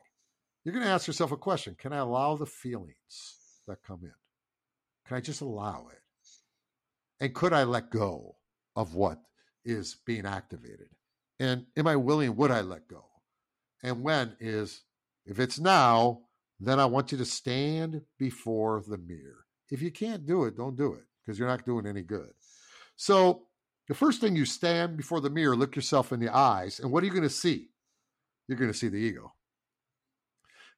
you're 0.62 0.74
going 0.74 0.84
to 0.84 0.90
ask 0.92 1.06
yourself 1.06 1.32
a 1.32 1.38
question: 1.38 1.74
Can 1.78 1.94
I 1.94 1.98
allow 1.98 2.36
the 2.36 2.44
feelings 2.44 3.38
that 3.66 3.82
come 3.82 4.00
in? 4.02 4.12
Can 5.06 5.16
I 5.16 5.20
just 5.20 5.40
allow 5.40 5.86
it? 5.90 5.98
And 7.18 7.34
could 7.34 7.54
I 7.54 7.64
let 7.64 7.90
go 7.90 8.36
of 8.76 8.94
what 8.94 9.20
is 9.64 9.96
being 10.04 10.26
activated? 10.26 10.88
And 11.38 11.64
am 11.78 11.86
I 11.86 11.96
willing? 11.96 12.36
Would 12.36 12.50
I 12.50 12.60
let 12.60 12.88
go? 12.88 13.06
And 13.82 14.02
when 14.02 14.36
is, 14.38 14.82
if 15.24 15.40
it's 15.40 15.58
now, 15.58 16.24
then 16.60 16.78
I 16.78 16.86
want 16.86 17.12
you 17.12 17.18
to 17.18 17.24
stand 17.24 18.02
before 18.18 18.82
the 18.86 18.98
mirror. 18.98 19.46
If 19.70 19.82
you 19.82 19.90
can't 19.90 20.26
do 20.26 20.44
it, 20.44 20.56
don't 20.56 20.76
do 20.76 20.94
it 20.94 21.04
because 21.24 21.38
you're 21.38 21.48
not 21.48 21.64
doing 21.64 21.86
any 21.86 22.02
good. 22.02 22.30
So, 22.96 23.42
the 23.88 23.94
first 23.94 24.20
thing 24.20 24.36
you 24.36 24.44
stand 24.44 24.96
before 24.96 25.20
the 25.20 25.30
mirror, 25.30 25.56
look 25.56 25.74
yourself 25.74 26.12
in 26.12 26.20
the 26.20 26.32
eyes, 26.32 26.78
and 26.78 26.92
what 26.92 27.02
are 27.02 27.06
you 27.06 27.12
going 27.12 27.24
to 27.24 27.30
see? 27.30 27.70
You're 28.46 28.58
going 28.58 28.70
to 28.70 28.78
see 28.78 28.88
the 28.88 28.98
ego 28.98 29.32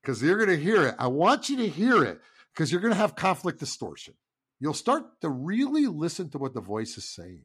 because 0.01 0.23
you're 0.23 0.38
going 0.38 0.57
to 0.57 0.62
hear 0.62 0.88
it. 0.88 0.95
I 0.99 1.09
want 1.09 1.51
you 1.51 1.59
to 1.59 1.68
hear 1.68 2.05
it 2.05 2.21
because 2.55 2.73
you're 2.73 2.81
going 2.81 2.95
to 2.95 2.99
have 2.99 3.14
conflict 3.14 3.59
distortion 3.61 4.14
you'll 4.62 4.73
start 4.73 5.21
to 5.21 5.29
really 5.29 5.87
listen 5.88 6.31
to 6.31 6.38
what 6.38 6.55
the 6.55 6.61
voice 6.61 6.97
is 6.97 7.05
saying. 7.05 7.42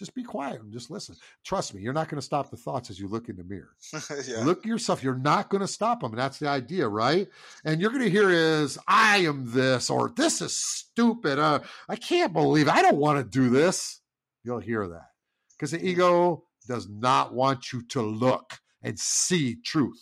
Just 0.00 0.14
be 0.14 0.24
quiet 0.24 0.62
and 0.62 0.72
just 0.72 0.90
listen. 0.90 1.14
Trust 1.44 1.74
me, 1.74 1.82
you're 1.82 1.92
not 1.92 2.08
going 2.08 2.18
to 2.18 2.24
stop 2.24 2.50
the 2.50 2.56
thoughts 2.56 2.88
as 2.88 2.98
you 2.98 3.06
look 3.06 3.28
in 3.28 3.36
the 3.36 3.44
mirror. 3.44 3.76
yeah. 4.26 4.42
Look 4.42 4.64
yourself. 4.64 5.04
You're 5.04 5.14
not 5.14 5.50
going 5.50 5.60
to 5.60 5.68
stop 5.68 6.00
them. 6.00 6.12
And 6.12 6.18
that's 6.18 6.38
the 6.38 6.48
idea, 6.48 6.88
right? 6.88 7.28
And 7.66 7.82
you're 7.82 7.90
going 7.90 8.04
to 8.04 8.10
hear 8.10 8.30
is, 8.30 8.78
I 8.88 9.18
am 9.18 9.52
this, 9.52 9.90
or 9.90 10.10
this 10.16 10.40
is 10.40 10.56
stupid. 10.56 11.38
Uh, 11.38 11.60
I 11.86 11.96
can't 11.96 12.32
believe 12.32 12.66
it. 12.66 12.72
I 12.72 12.80
don't 12.80 12.96
want 12.96 13.18
to 13.18 13.24
do 13.24 13.50
this. 13.50 14.00
You'll 14.42 14.58
hear 14.58 14.88
that 14.88 15.10
because 15.52 15.72
the 15.72 15.78
mm. 15.78 15.84
ego 15.84 16.44
does 16.66 16.88
not 16.88 17.34
want 17.34 17.70
you 17.70 17.82
to 17.88 18.00
look 18.00 18.58
and 18.82 18.98
see 18.98 19.56
truth. 19.62 20.00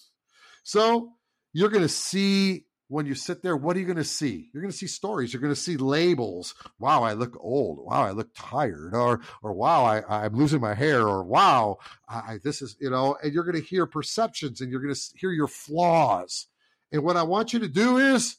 So 0.63 1.15
you're 1.53 1.71
going 1.71 1.83
to 1.83 1.89
see 1.89 2.67
when 2.89 3.05
you 3.05 3.15
sit 3.15 3.43
there, 3.43 3.57
what 3.57 3.77
are 3.77 3.81
you 3.81 3.85
going 3.85 3.97
to 3.97 4.05
see? 4.05 4.49
You're 4.53 4.63
going 4.63 4.73
to 4.73 4.77
see 4.77 4.87
stories. 4.87 5.33
You're 5.33 5.43
going 5.43 5.55
to 5.55 5.61
see 5.61 5.77
labels. 5.77 6.55
Wow, 6.79 7.03
I 7.03 7.13
look 7.13 7.37
old. 7.39 7.79
Wow, 7.85 8.03
I 8.03 8.13
look 8.13 8.31
tired. 8.35 8.95
Or, 8.95 9.21
or 9.43 9.53
wow, 9.53 9.85
I, 9.85 10.25
I'm 10.25 10.35
losing 10.35 10.61
my 10.61 10.75
hair. 10.75 11.07
Or 11.07 11.23
wow, 11.23 11.79
I, 12.09 12.39
this 12.43 12.63
is, 12.63 12.77
you 12.81 12.91
know, 12.91 13.17
and 13.23 13.33
you're 13.33 13.45
going 13.45 13.61
to 13.61 13.67
hear 13.67 13.85
perceptions 13.87 14.61
and 14.61 14.71
you're 14.71 14.81
going 14.81 14.95
to 14.95 15.01
hear 15.17 15.31
your 15.31 15.49
flaws. 15.49 16.47
And 16.91 17.03
what 17.03 17.19
I 17.19 17.23
want 17.23 17.53
you 17.53 17.59
to 17.61 17.69
do 17.69 17.99
is, 17.99 18.37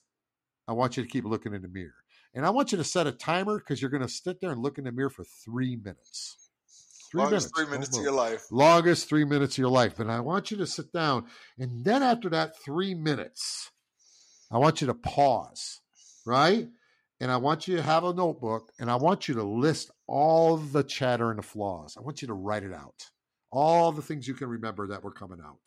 I 0.67 0.73
want 0.73 0.97
you 0.97 1.03
to 1.03 1.09
keep 1.09 1.25
looking 1.25 1.53
in 1.53 1.62
the 1.62 1.67
mirror. 1.67 1.93
And 2.33 2.45
I 2.45 2.49
want 2.49 2.71
you 2.71 2.77
to 2.79 2.83
set 2.83 3.07
a 3.07 3.12
timer 3.12 3.59
because 3.59 3.81
you're 3.81 3.91
going 3.91 4.03
to 4.03 4.09
sit 4.09 4.41
there 4.41 4.51
and 4.51 4.62
look 4.62 4.77
in 4.77 4.83
the 4.83 4.91
mirror 4.91 5.09
for 5.09 5.23
three 5.23 5.75
minutes. 5.75 6.38
Three 7.12 7.21
Longest 7.21 7.51
minutes. 7.55 7.57
three 7.57 7.77
minutes 7.77 7.97
of 7.97 8.03
your 8.03 8.13
life. 8.13 8.45
Longest 8.51 9.09
three 9.09 9.25
minutes 9.25 9.55
of 9.55 9.59
your 9.59 9.69
life. 9.69 9.99
And 9.99 10.12
I 10.12 10.19
want 10.19 10.51
you 10.51 10.57
to 10.57 10.67
sit 10.67 10.91
down. 10.91 11.25
And 11.57 11.83
then 11.83 12.03
after 12.03 12.29
that 12.29 12.53
three 12.63 12.93
minutes, 12.93 13.71
I 14.51 14.57
want 14.57 14.81
you 14.81 14.88
to 14.88 14.93
pause, 14.93 15.81
right? 16.25 16.67
And 17.19 17.31
I 17.31 17.38
want 17.38 17.67
you 17.67 17.75
to 17.77 17.83
have 17.83 18.03
a 18.03 18.13
notebook 18.13 18.71
and 18.79 18.89
I 18.89 18.95
want 18.95 19.27
you 19.27 19.35
to 19.35 19.43
list 19.43 19.91
all 20.07 20.57
the 20.57 20.83
chatter 20.83 21.29
and 21.29 21.39
the 21.39 21.43
flaws. 21.43 21.97
I 21.97 22.01
want 22.01 22.21
you 22.21 22.27
to 22.29 22.33
write 22.33 22.63
it 22.63 22.73
out. 22.73 23.09
All 23.51 23.91
the 23.91 24.01
things 24.01 24.27
you 24.27 24.33
can 24.33 24.47
remember 24.47 24.88
that 24.88 25.03
were 25.03 25.12
coming 25.12 25.39
out. 25.45 25.59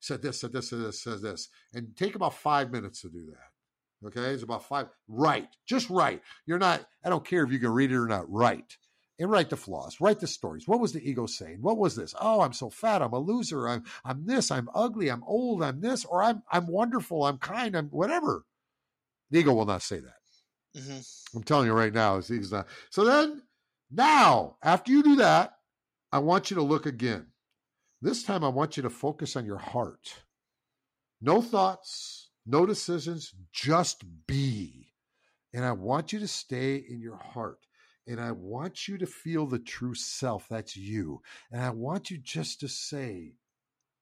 Said 0.00 0.22
this, 0.22 0.40
said 0.40 0.52
this, 0.52 0.70
said 0.70 0.80
this, 0.80 1.02
said 1.02 1.20
this. 1.22 1.48
And 1.74 1.96
take 1.96 2.14
about 2.14 2.34
five 2.34 2.70
minutes 2.70 3.02
to 3.02 3.08
do 3.08 3.26
that. 3.26 4.06
Okay. 4.08 4.32
It's 4.32 4.42
about 4.42 4.68
five. 4.68 4.88
Right. 5.08 5.48
Just 5.66 5.90
write. 5.90 6.22
You're 6.46 6.58
not, 6.58 6.84
I 7.04 7.08
don't 7.08 7.24
care 7.24 7.44
if 7.44 7.52
you 7.52 7.58
can 7.58 7.70
read 7.70 7.92
it 7.92 7.96
or 7.96 8.06
not. 8.06 8.30
Write 8.30 8.76
and 9.22 9.30
write 9.30 9.50
the 9.50 9.56
flaws, 9.56 10.00
write 10.00 10.18
the 10.18 10.26
stories. 10.26 10.66
What 10.66 10.80
was 10.80 10.92
the 10.92 11.08
ego 11.08 11.26
saying? 11.26 11.58
What 11.60 11.78
was 11.78 11.94
this? 11.94 12.12
Oh, 12.20 12.40
I'm 12.40 12.52
so 12.52 12.68
fat. 12.68 13.02
I'm 13.02 13.12
a 13.12 13.18
loser. 13.18 13.68
I'm 13.68 13.84
I'm 14.04 14.26
this. 14.26 14.50
I'm 14.50 14.68
ugly. 14.74 15.08
I'm 15.10 15.22
old. 15.24 15.62
I'm 15.62 15.80
this. 15.80 16.04
Or 16.04 16.22
I'm 16.22 16.42
I'm 16.50 16.66
wonderful. 16.66 17.24
I'm 17.24 17.38
kind. 17.38 17.76
I'm 17.76 17.86
whatever. 17.88 18.44
The 19.30 19.38
ego 19.38 19.54
will 19.54 19.64
not 19.64 19.82
say 19.82 20.00
that. 20.00 20.80
Mm-hmm. 20.80 21.36
I'm 21.36 21.44
telling 21.44 21.66
you 21.66 21.72
right 21.72 21.92
now, 21.92 22.20
he's 22.20 22.50
not. 22.50 22.66
So 22.90 23.04
then, 23.04 23.42
now 23.90 24.56
after 24.62 24.90
you 24.90 25.02
do 25.02 25.16
that, 25.16 25.54
I 26.10 26.18
want 26.18 26.50
you 26.50 26.56
to 26.56 26.62
look 26.62 26.86
again. 26.86 27.26
This 28.00 28.24
time, 28.24 28.42
I 28.42 28.48
want 28.48 28.76
you 28.76 28.82
to 28.82 28.90
focus 28.90 29.36
on 29.36 29.46
your 29.46 29.58
heart. 29.58 30.24
No 31.20 31.40
thoughts, 31.40 32.30
no 32.44 32.66
decisions, 32.66 33.32
just 33.52 34.02
be. 34.26 34.88
And 35.54 35.64
I 35.64 35.70
want 35.70 36.12
you 36.12 36.18
to 36.18 36.26
stay 36.26 36.74
in 36.76 37.00
your 37.00 37.18
heart. 37.18 37.60
And 38.06 38.20
I 38.20 38.32
want 38.32 38.88
you 38.88 38.98
to 38.98 39.06
feel 39.06 39.46
the 39.46 39.58
true 39.58 39.94
self. 39.94 40.46
That's 40.48 40.76
you. 40.76 41.22
And 41.50 41.62
I 41.62 41.70
want 41.70 42.10
you 42.10 42.18
just 42.18 42.60
to 42.60 42.68
say 42.68 43.34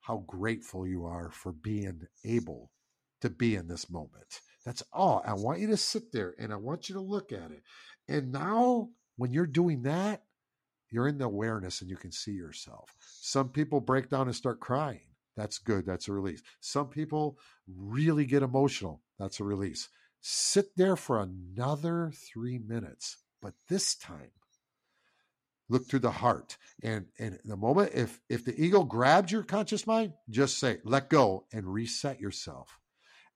how 0.01 0.25
grateful 0.27 0.87
you 0.87 1.05
are 1.05 1.31
for 1.31 1.53
being 1.53 2.07
able 2.25 2.71
to 3.21 3.29
be 3.29 3.55
in 3.55 3.69
this 3.69 3.91
moment. 3.91 4.41
That's 4.65 4.83
all. 4.93 5.23
I 5.27 5.35
want 5.35 5.61
you 5.61 5.67
to 5.69 5.77
sit 5.77 6.13
there 6.13 6.35
and 6.39 6.53
I 6.53 6.57
want 6.57 6.89
you 6.89 6.95
to 6.95 7.01
look 7.01 7.33
at 7.33 7.51
it. 7.51 7.63
And 8.09 8.33
now, 8.33 8.89
when 9.17 9.33
you're 9.33 9.47
doing 9.47 9.83
that, 9.83 10.23
you're 10.91 11.09
in 11.09 11.19
the 11.19 11.27
awareness 11.27 11.81
and 11.81 11.91
you 11.91 11.97
can 11.97 12.11
see 12.11 12.33
yourself. 12.33 12.95
Some 13.21 13.51
people 13.51 13.81
break 13.81 14.09
down 14.09 14.27
and 14.27 14.35
start 14.35 14.61
crying. 14.61 15.01
That's 15.37 15.59
good. 15.59 15.87
That's 15.87 16.09
a 16.09 16.13
release. 16.13 16.43
Some 16.61 16.89
people 16.89 17.39
really 17.69 18.25
get 18.25 18.43
emotional. 18.43 19.03
That's 19.19 19.41
a 19.41 19.45
release. 19.45 19.89
Sit 20.21 20.77
there 20.77 20.97
for 20.97 21.21
another 21.21 22.13
three 22.15 22.59
minutes, 22.59 23.19
but 23.41 23.55
this 23.69 23.95
time, 23.95 24.31
look 25.69 25.87
through 25.89 26.01
the 26.01 26.11
heart. 26.11 26.59
And 26.83 27.07
and 27.19 27.39
the 27.45 27.57
moment 27.57 27.93
if 27.95 28.21
if 28.29 28.45
the 28.45 28.61
ego 28.61 28.83
grabs 28.83 29.33
your 29.33 29.43
conscious 29.43 29.87
mind, 29.87 30.13
just 30.29 30.59
say, 30.59 30.79
let 30.85 31.09
go 31.09 31.47
and 31.53 31.67
reset 31.67 32.21
yourself 32.21 32.79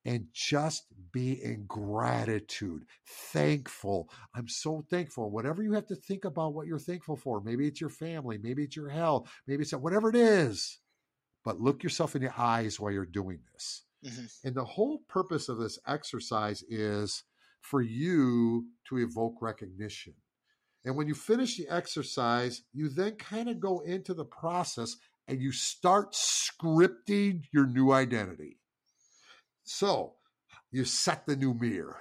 and 0.04 0.26
just 0.32 0.86
be 1.12 1.42
in 1.42 1.64
gratitude, 1.66 2.84
thankful. 3.06 4.10
I'm 4.34 4.48
so 4.48 4.84
thankful. 4.90 5.30
Whatever 5.30 5.62
you 5.62 5.72
have 5.72 5.86
to 5.86 5.96
think 5.96 6.24
about 6.24 6.54
what 6.54 6.66
you're 6.66 6.78
thankful 6.78 7.16
for, 7.16 7.40
maybe 7.40 7.66
it's 7.66 7.80
your 7.80 7.90
family, 7.90 8.38
maybe 8.38 8.64
it's 8.64 8.76
your 8.76 8.90
health, 8.90 9.30
maybe 9.46 9.62
it's 9.62 9.72
whatever 9.72 10.10
it 10.10 10.16
is, 10.16 10.78
but 11.44 11.60
look 11.60 11.82
yourself 11.82 12.14
in 12.14 12.22
the 12.22 12.38
eyes 12.38 12.78
while 12.78 12.92
you're 12.92 13.06
doing 13.06 13.40
this. 13.52 13.84
Mm-hmm. 14.04 14.48
And 14.48 14.54
the 14.54 14.64
whole 14.64 14.98
purpose 15.08 15.48
of 15.48 15.58
this 15.58 15.78
exercise 15.86 16.62
is 16.68 17.24
for 17.64 17.80
you 17.80 18.66
to 18.88 18.98
evoke 18.98 19.40
recognition. 19.40 20.12
And 20.84 20.96
when 20.96 21.08
you 21.08 21.14
finish 21.14 21.56
the 21.56 21.66
exercise, 21.70 22.62
you 22.74 22.90
then 22.90 23.16
kind 23.16 23.48
of 23.48 23.58
go 23.58 23.80
into 23.80 24.12
the 24.12 24.26
process 24.26 24.96
and 25.26 25.40
you 25.40 25.50
start 25.50 26.12
scripting 26.12 27.44
your 27.52 27.66
new 27.66 27.90
identity. 27.90 28.58
So 29.62 30.16
you 30.70 30.84
set 30.84 31.24
the 31.24 31.36
new 31.36 31.54
mirror. 31.54 32.00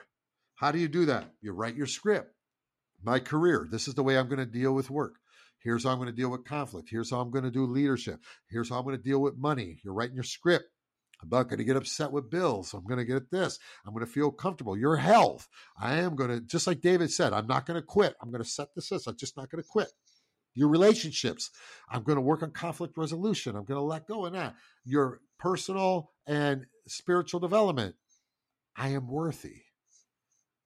How 0.56 0.74
do 0.74 0.80
you 0.80 0.90
do 0.90 1.06
that? 1.06 1.32
You 1.42 1.54
write 1.54 1.78
your 1.78 1.88
script. 1.88 2.34
My 3.02 3.20
career, 3.20 3.66
this 3.72 3.88
is 3.88 3.96
the 3.96 4.04
way 4.04 4.18
I'm 4.18 4.28
going 4.28 4.40
to 4.40 4.46
deal 4.46 4.74
with 4.74 4.90
work. 4.90 5.16
Here's 5.60 5.86
how 5.86 5.92
I'm 5.92 5.98
going 5.98 6.10
to 6.10 6.16
deal 6.16 6.30
with 6.30 6.44
conflict. 6.44 6.90
Here's 6.92 7.12
how 7.12 7.22
I'm 7.22 7.32
going 7.32 7.46
to 7.46 7.52
do 7.52 7.66
leadership. 7.66 8.20
Here's 8.50 8.70
how 8.70 8.80
I'm 8.80 8.84
going 8.84 8.98
to 8.98 9.02
deal 9.02 9.22
with 9.22 9.38
money. 9.38 9.80
You're 9.82 9.94
writing 9.94 10.16
your 10.16 10.26
script. 10.26 10.66
I'm 11.22 11.30
not 11.30 11.44
going 11.44 11.60
to 11.60 11.64
get 11.64 11.78
upset 11.78 12.12
with 12.12 12.30
bills. 12.30 12.74
I'm 12.74 12.86
going 12.86 13.00
to 13.00 13.06
get 13.06 13.32
this. 13.32 13.58
I'm 13.86 13.94
going 13.94 14.06
to 14.06 14.12
feel 14.12 14.32
comfortable. 14.32 14.78
Your 14.78 14.98
health. 14.98 15.48
I 15.80 15.96
am 15.96 16.16
going 16.16 16.30
to, 16.30 16.42
just 16.42 16.68
like 16.68 16.82
David 16.82 17.12
said, 17.12 17.34
I'm 17.34 17.48
not 17.48 17.66
going 17.66 17.80
to 17.80 17.86
quit. 17.86 18.16
I'm 18.22 18.30
going 18.30 18.44
to 18.44 18.50
set 18.50 18.70
this 18.76 18.92
I'm 18.92 19.16
just 19.16 19.38
not 19.38 19.50
going 19.50 19.64
to 19.64 19.70
quit. 19.70 19.92
Your 20.54 20.70
relationships. 20.70 21.50
I'm 21.90 22.04
going 22.04 22.18
to 22.18 22.22
work 22.22 22.44
on 22.44 22.52
conflict 22.52 22.98
resolution. 22.98 23.56
I'm 23.56 23.66
going 23.66 23.80
to 23.80 23.86
let 23.86 24.08
go 24.08 24.26
of 24.26 24.34
that. 24.34 24.56
Your 24.86 25.22
personal 25.40 26.12
and 26.28 26.66
spiritual 26.88 27.40
development. 27.40 27.96
I 28.76 28.90
am 28.90 29.08
worthy. 29.08 29.62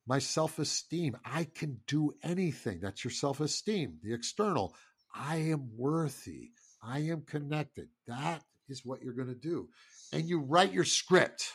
My 0.07 0.19
self 0.19 0.59
esteem. 0.59 1.17
I 1.23 1.45
can 1.45 1.81
do 1.87 2.13
anything. 2.23 2.79
That's 2.81 3.03
your 3.03 3.11
self 3.11 3.39
esteem, 3.39 3.99
the 4.01 4.13
external. 4.13 4.75
I 5.13 5.37
am 5.37 5.69
worthy. 5.75 6.51
I 6.81 6.99
am 6.99 7.21
connected. 7.21 7.89
That 8.07 8.43
is 8.69 8.85
what 8.85 9.01
you're 9.01 9.13
going 9.13 9.27
to 9.27 9.35
do. 9.35 9.69
And 10.13 10.27
you 10.27 10.39
write 10.39 10.73
your 10.73 10.83
script. 10.83 11.53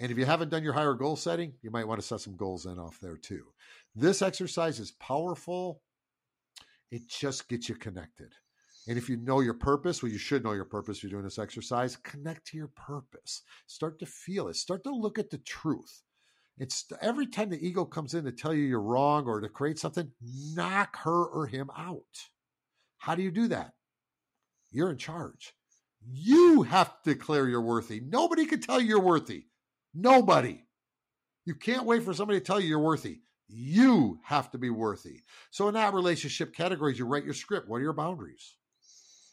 And 0.00 0.10
if 0.10 0.18
you 0.18 0.24
haven't 0.24 0.50
done 0.50 0.62
your 0.62 0.72
higher 0.72 0.94
goal 0.94 1.16
setting, 1.16 1.54
you 1.62 1.70
might 1.70 1.86
want 1.86 2.00
to 2.00 2.06
set 2.06 2.20
some 2.20 2.36
goals 2.36 2.66
in 2.66 2.78
off 2.78 2.98
there 3.00 3.16
too. 3.16 3.44
This 3.94 4.22
exercise 4.22 4.78
is 4.78 4.92
powerful. 4.92 5.82
It 6.90 7.08
just 7.08 7.48
gets 7.48 7.68
you 7.68 7.74
connected. 7.74 8.32
And 8.86 8.96
if 8.96 9.08
you 9.08 9.16
know 9.18 9.40
your 9.40 9.54
purpose, 9.54 10.02
well, 10.02 10.10
you 10.10 10.18
should 10.18 10.44
know 10.44 10.52
your 10.52 10.64
purpose 10.64 10.98
if 10.98 11.02
you're 11.02 11.10
doing 11.10 11.24
this 11.24 11.38
exercise, 11.38 11.96
connect 11.96 12.46
to 12.48 12.56
your 12.56 12.70
purpose. 12.74 13.42
Start 13.66 13.98
to 13.98 14.06
feel 14.06 14.48
it. 14.48 14.56
Start 14.56 14.84
to 14.84 14.94
look 14.94 15.18
at 15.18 15.30
the 15.30 15.38
truth. 15.38 16.02
It's 16.58 16.86
every 17.02 17.26
time 17.26 17.50
the 17.50 17.64
ego 17.64 17.84
comes 17.84 18.14
in 18.14 18.24
to 18.24 18.32
tell 18.32 18.54
you 18.54 18.64
you're 18.64 18.80
wrong 18.80 19.26
or 19.26 19.40
to 19.40 19.48
create 19.48 19.78
something, 19.78 20.10
knock 20.54 20.96
her 21.00 21.24
or 21.26 21.46
him 21.46 21.70
out. 21.76 22.02
How 22.98 23.14
do 23.14 23.22
you 23.22 23.30
do 23.30 23.48
that? 23.48 23.72
You're 24.70 24.90
in 24.90 24.96
charge. 24.96 25.54
You 26.06 26.62
have 26.62 27.02
to 27.02 27.14
declare 27.14 27.48
you're 27.48 27.60
worthy. 27.60 28.00
Nobody 28.00 28.46
can 28.46 28.60
tell 28.60 28.80
you 28.80 28.88
you're 28.88 29.00
worthy. 29.00 29.44
Nobody. 29.94 30.64
You 31.44 31.54
can't 31.54 31.86
wait 31.86 32.02
for 32.02 32.14
somebody 32.14 32.38
to 32.40 32.44
tell 32.44 32.60
you 32.60 32.68
you're 32.68 32.78
worthy. 32.78 33.20
You 33.48 34.18
have 34.24 34.50
to 34.50 34.58
be 34.58 34.70
worthy. 34.70 35.20
So 35.50 35.68
in 35.68 35.74
that 35.74 35.94
relationship 35.94 36.54
categories, 36.54 36.98
you 36.98 37.06
write 37.06 37.24
your 37.24 37.34
script. 37.34 37.68
What 37.68 37.78
are 37.78 37.82
your 37.82 37.94
boundaries? 37.94 38.56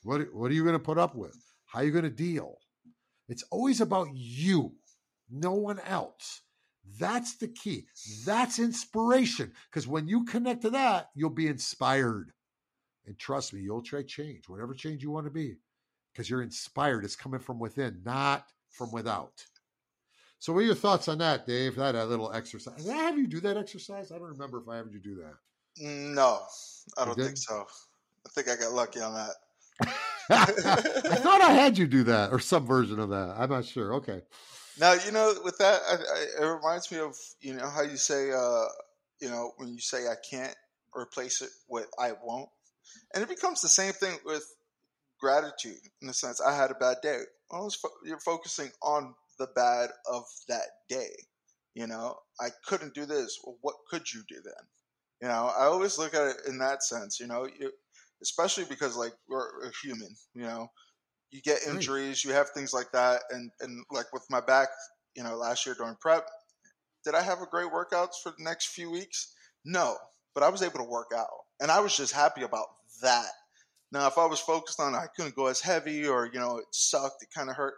What, 0.03 0.33
what 0.33 0.51
are 0.51 0.53
you 0.53 0.63
going 0.63 0.73
to 0.73 0.79
put 0.79 0.97
up 0.97 1.15
with? 1.15 1.35
How 1.65 1.79
are 1.79 1.83
you 1.83 1.91
going 1.91 2.03
to 2.03 2.09
deal? 2.09 2.57
It's 3.27 3.43
always 3.51 3.81
about 3.81 4.07
you, 4.13 4.75
no 5.29 5.53
one 5.53 5.79
else. 5.79 6.41
That's 6.99 7.37
the 7.37 7.47
key. 7.47 7.87
That's 8.25 8.59
inspiration. 8.59 9.51
Because 9.69 9.87
when 9.87 10.07
you 10.07 10.25
connect 10.25 10.61
to 10.61 10.69
that, 10.71 11.09
you'll 11.15 11.31
be 11.31 11.47
inspired. 11.47 12.31
And 13.07 13.17
trust 13.17 13.53
me, 13.53 13.61
you'll 13.61 13.81
try 13.81 14.03
change, 14.03 14.47
whatever 14.47 14.73
change 14.73 15.03
you 15.03 15.11
want 15.11 15.25
to 15.25 15.31
be, 15.31 15.55
because 16.15 16.29
you're 16.29 16.41
inspired. 16.41 17.03
It's 17.03 17.15
coming 17.15 17.39
from 17.39 17.59
within, 17.59 18.01
not 18.05 18.45
from 18.71 18.91
without. 18.91 19.43
So, 20.39 20.53
what 20.53 20.59
are 20.59 20.63
your 20.63 20.75
thoughts 20.75 21.07
on 21.07 21.17
that, 21.17 21.45
Dave? 21.45 21.75
That 21.75 21.95
a 21.95 22.05
little 22.05 22.31
exercise. 22.31 22.83
Did 22.83 22.93
I 22.93 22.97
have 22.97 23.17
you 23.17 23.27
do 23.27 23.39
that 23.41 23.57
exercise? 23.57 24.11
I 24.11 24.17
don't 24.17 24.29
remember 24.29 24.61
if 24.61 24.69
I 24.69 24.77
had 24.77 24.85
you 24.91 24.99
do 24.99 25.15
that. 25.15 25.33
No, 25.77 26.39
I 26.97 27.05
don't 27.05 27.15
think 27.15 27.37
so. 27.37 27.65
I 28.25 28.29
think 28.29 28.47
I 28.47 28.55
got 28.55 28.71
lucky 28.71 29.01
on 29.01 29.13
that. 29.13 29.31
I 30.29 31.15
thought 31.15 31.41
I 31.41 31.51
had 31.51 31.77
you 31.77 31.85
do 31.85 32.03
that 32.03 32.31
or 32.31 32.39
some 32.39 32.65
version 32.65 32.99
of 32.99 33.09
that. 33.09 33.35
I'm 33.37 33.49
not 33.49 33.65
sure. 33.65 33.95
Okay. 33.95 34.21
Now 34.79 34.93
you 34.93 35.11
know 35.11 35.33
with 35.43 35.57
that, 35.57 35.81
I, 35.89 35.95
I, 35.95 36.43
it 36.43 36.47
reminds 36.47 36.91
me 36.91 36.99
of 36.99 37.15
you 37.41 37.53
know 37.53 37.69
how 37.69 37.81
you 37.81 37.97
say, 37.97 38.31
uh, 38.31 38.65
you 39.19 39.29
know, 39.29 39.51
when 39.57 39.69
you 39.69 39.79
say 39.79 40.07
I 40.07 40.15
can't 40.29 40.55
replace 40.95 41.41
it 41.41 41.49
with 41.67 41.87
I 41.99 42.13
won't, 42.23 42.49
and 43.13 43.23
it 43.23 43.29
becomes 43.29 43.61
the 43.61 43.67
same 43.67 43.93
thing 43.93 44.17
with 44.25 44.45
gratitude 45.25 45.81
in 46.01 46.07
the 46.07 46.13
sense 46.13 46.39
I 46.39 46.55
had 46.55 46.69
a 46.69 46.75
bad 46.75 46.97
day. 47.01 47.21
Well, 47.49 47.69
fo- 47.69 47.89
you're 48.05 48.19
focusing 48.19 48.69
on 48.83 49.15
the 49.39 49.47
bad 49.55 49.89
of 50.05 50.23
that 50.47 50.69
day. 50.87 51.09
You 51.73 51.87
know, 51.87 52.17
I 52.39 52.49
couldn't 52.67 52.93
do 52.93 53.05
this. 53.05 53.39
Well, 53.43 53.57
what 53.61 53.75
could 53.89 54.13
you 54.13 54.21
do 54.29 54.35
then? 54.35 54.67
You 55.21 55.27
know, 55.29 55.51
I 55.57 55.65
always 55.65 55.97
look 55.97 56.13
at 56.13 56.27
it 56.27 56.37
in 56.47 56.59
that 56.59 56.83
sense. 56.83 57.19
You 57.19 57.25
know, 57.27 57.47
you, 57.59 57.71
especially 58.21 58.65
because 58.65 58.95
like 58.95 59.13
we're 59.27 59.67
a 59.67 59.71
human, 59.83 60.15
you 60.35 60.43
know, 60.43 60.69
you 61.31 61.41
get 61.41 61.67
injuries, 61.67 62.23
you 62.23 62.31
have 62.33 62.49
things 62.51 62.71
like 62.71 62.91
that, 62.93 63.23
and 63.31 63.49
and 63.61 63.83
like 63.91 64.13
with 64.13 64.25
my 64.29 64.41
back, 64.41 64.69
you 65.15 65.23
know, 65.23 65.35
last 65.35 65.65
year 65.65 65.75
during 65.75 65.95
prep, 65.99 66.27
did 67.03 67.15
I 67.15 67.23
have 67.23 67.41
a 67.41 67.47
great 67.47 67.71
workouts 67.71 68.21
for 68.21 68.31
the 68.37 68.43
next 68.43 68.67
few 68.67 68.91
weeks? 68.91 69.33
No, 69.65 69.97
but 70.35 70.43
I 70.43 70.49
was 70.49 70.61
able 70.61 70.79
to 70.79 70.89
work 70.89 71.11
out, 71.15 71.45
and 71.59 71.71
I 71.71 71.79
was 71.79 71.97
just 71.97 72.13
happy 72.13 72.43
about 72.43 72.67
that. 73.01 73.31
Now, 73.95 74.07
if 74.07 74.17
I 74.17 74.25
was 74.25 74.39
focused 74.39 74.79
on 74.79 74.93
I 74.93 75.07
couldn't 75.15 75.35
go 75.35 75.47
as 75.47 75.61
heavy, 75.61 76.05
or 76.05 76.29
you 76.31 76.39
know, 76.39 76.57
it 76.57 76.65
sucked, 76.71 77.23
it 77.23 77.29
kind 77.33 77.49
of 77.49 77.55
hurt, 77.55 77.75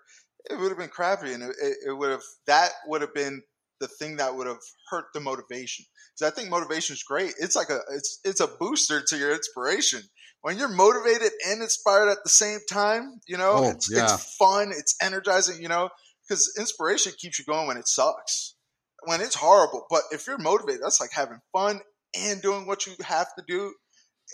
it 0.49 0.59
would 0.59 0.69
have 0.69 0.77
been 0.77 0.89
crappy, 0.89 1.33
and 1.33 1.43
it, 1.43 1.55
it 1.61 1.97
would 1.97 2.09
have 2.09 2.23
that 2.47 2.71
would 2.87 3.01
have 3.01 3.13
been 3.13 3.43
the 3.79 3.87
thing 3.87 4.17
that 4.17 4.35
would 4.35 4.47
have 4.47 4.57
hurt 4.89 5.05
the 5.13 5.19
motivation. 5.19 5.85
Because 6.13 6.31
I 6.31 6.35
think 6.35 6.49
motivation 6.49 6.95
is 6.95 7.03
great. 7.03 7.33
It's 7.39 7.55
like 7.55 7.69
a 7.69 7.79
it's 7.91 8.19
it's 8.23 8.39
a 8.39 8.47
booster 8.47 9.01
to 9.01 9.17
your 9.17 9.31
inspiration 9.31 10.01
when 10.41 10.57
you're 10.57 10.69
motivated 10.69 11.31
and 11.47 11.61
inspired 11.61 12.09
at 12.09 12.23
the 12.23 12.29
same 12.29 12.59
time, 12.69 13.19
you 13.27 13.37
know, 13.37 13.53
oh, 13.57 13.69
it's, 13.69 13.91
yeah. 13.91 14.03
it's 14.03 14.35
fun, 14.37 14.71
it's 14.71 14.95
energizing, 15.01 15.61
you 15.61 15.67
know, 15.67 15.89
because 16.27 16.53
inspiration 16.57 17.11
keeps 17.17 17.39
you 17.39 17.45
going 17.45 17.67
when 17.67 17.77
it 17.77 17.87
sucks, 17.87 18.55
when 19.03 19.21
it's 19.21 19.35
horrible. 19.35 19.85
But 19.89 20.03
if 20.11 20.27
you're 20.27 20.37
motivated, 20.37 20.81
that's 20.83 21.01
like 21.01 21.11
having 21.11 21.39
fun 21.51 21.81
and 22.15 22.41
doing 22.41 22.65
what 22.65 22.85
you 22.85 22.93
have 23.03 23.27
to 23.37 23.43
do. 23.47 23.73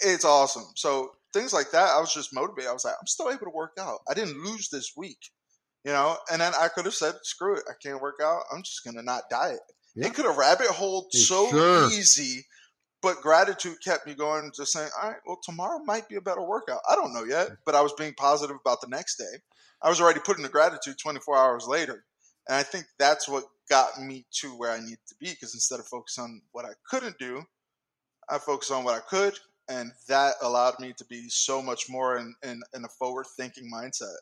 It's 0.04 0.26
awesome. 0.26 0.66
So 0.76 1.12
things 1.34 1.54
like 1.54 1.72
that, 1.72 1.90
I 1.90 2.00
was 2.00 2.14
just 2.14 2.34
motivated. 2.34 2.70
I 2.70 2.74
was 2.74 2.86
like, 2.86 2.96
I'm 3.00 3.08
still 3.08 3.30
able 3.30 3.46
to 3.46 3.56
work 3.56 3.74
out. 3.80 4.00
I 4.10 4.14
didn't 4.14 4.44
lose 4.44 4.70
this 4.70 4.94
week, 4.96 5.20
you 5.84 5.92
know, 5.92 6.18
and 6.32 6.42
then 6.42 6.54
I 6.60 6.68
could 6.68 6.86
have 6.86 6.94
said, 6.94 7.16
screw 7.24 7.56
it, 7.56 7.64
I 7.68 7.74
can't 7.82 8.02
work 8.02 8.20
out. 8.24 8.44
I'm 8.54 8.64
just 8.64 8.84
going 8.84 8.96
to 8.96 9.04
not 9.04 9.24
diet. 9.30 9.60
Yeah. 9.96 10.08
It 10.08 10.14
could 10.14 10.26
have 10.26 10.38
rabbit 10.38 10.68
holed 10.68 11.14
so 11.14 11.50
sure. 11.50 11.88
easy 11.88 12.46
but 13.04 13.22
gratitude 13.22 13.84
kept 13.84 14.08
me 14.08 14.16
going, 14.16 14.50
just 14.56 14.72
saying, 14.72 14.90
all 15.00 15.10
right, 15.10 15.20
well, 15.28 15.40
tomorrow 15.44 15.80
might 15.84 16.08
be 16.08 16.16
a 16.16 16.22
better 16.22 16.42
workout. 16.42 16.80
I 16.90 16.96
don't 16.96 17.14
know 17.14 17.26
yet, 17.26 17.50
but 17.66 17.76
I 17.76 17.82
was 17.82 17.92
being 17.98 18.14
positive 18.14 18.56
about 18.56 18.80
the 18.80 18.88
next 18.88 19.18
day. 19.18 19.40
I 19.82 19.90
was 19.90 20.00
already 20.00 20.22
putting 20.22 20.42
the 20.42 20.50
gratitude 20.50 20.96
24 20.98 21.38
hours 21.38 21.68
later. 21.68 22.06
And 22.48 22.56
I 22.56 22.64
think 22.64 22.86
that's 22.98 23.28
what 23.28 23.44
got 23.70 24.02
me 24.02 24.26
to 24.40 24.58
where 24.58 24.72
I 24.72 24.80
needed 24.80 25.00
to 25.10 25.16
be 25.20 25.30
because 25.30 25.54
instead 25.54 25.82
of 25.82 25.86
focusing 25.86 26.24
on 26.24 26.42
what 26.54 26.64
I 26.64 26.72
couldn't 26.90 27.20
do, 27.20 27.44
I 28.30 28.38
focused 28.38 28.72
on 28.72 28.86
what 28.86 28.96
I 28.96 29.02
could. 29.02 29.38
And 29.70 29.92
that 30.08 30.36
allowed 30.42 30.80
me 30.80 30.94
to 30.98 31.06
be 31.06 31.30
so 31.30 31.62
much 31.62 31.90
more 31.90 32.18
in, 32.18 32.36
in, 32.44 32.62
in 32.76 32.84
a 32.84 32.90
forward 32.90 33.26
thinking 33.38 33.72
mindset. 33.74 34.16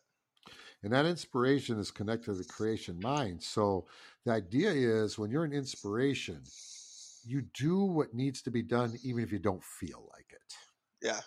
And 0.84 0.93
that 0.93 1.06
inspiration 1.06 1.80
is 1.80 1.91
connected 1.91 2.25
to 2.25 2.34
the 2.34 2.43
creation 2.43 2.99
mind. 3.01 3.41
So 3.41 3.86
the 4.25 4.32
idea 4.32 4.71
is 4.71 5.17
when 5.17 5.32
you're 5.32 5.43
an 5.43 5.54
inspiration, 5.54 6.41
you 7.25 7.43
do 7.54 7.84
what 7.84 8.13
needs 8.13 8.41
to 8.43 8.51
be 8.51 8.62
done 8.62 8.97
even 9.04 9.23
if 9.23 9.32
you 9.32 9.39
don't 9.39 9.63
feel 9.63 10.10
like 10.12 10.25
it 10.32 10.54
yeah 11.01 11.19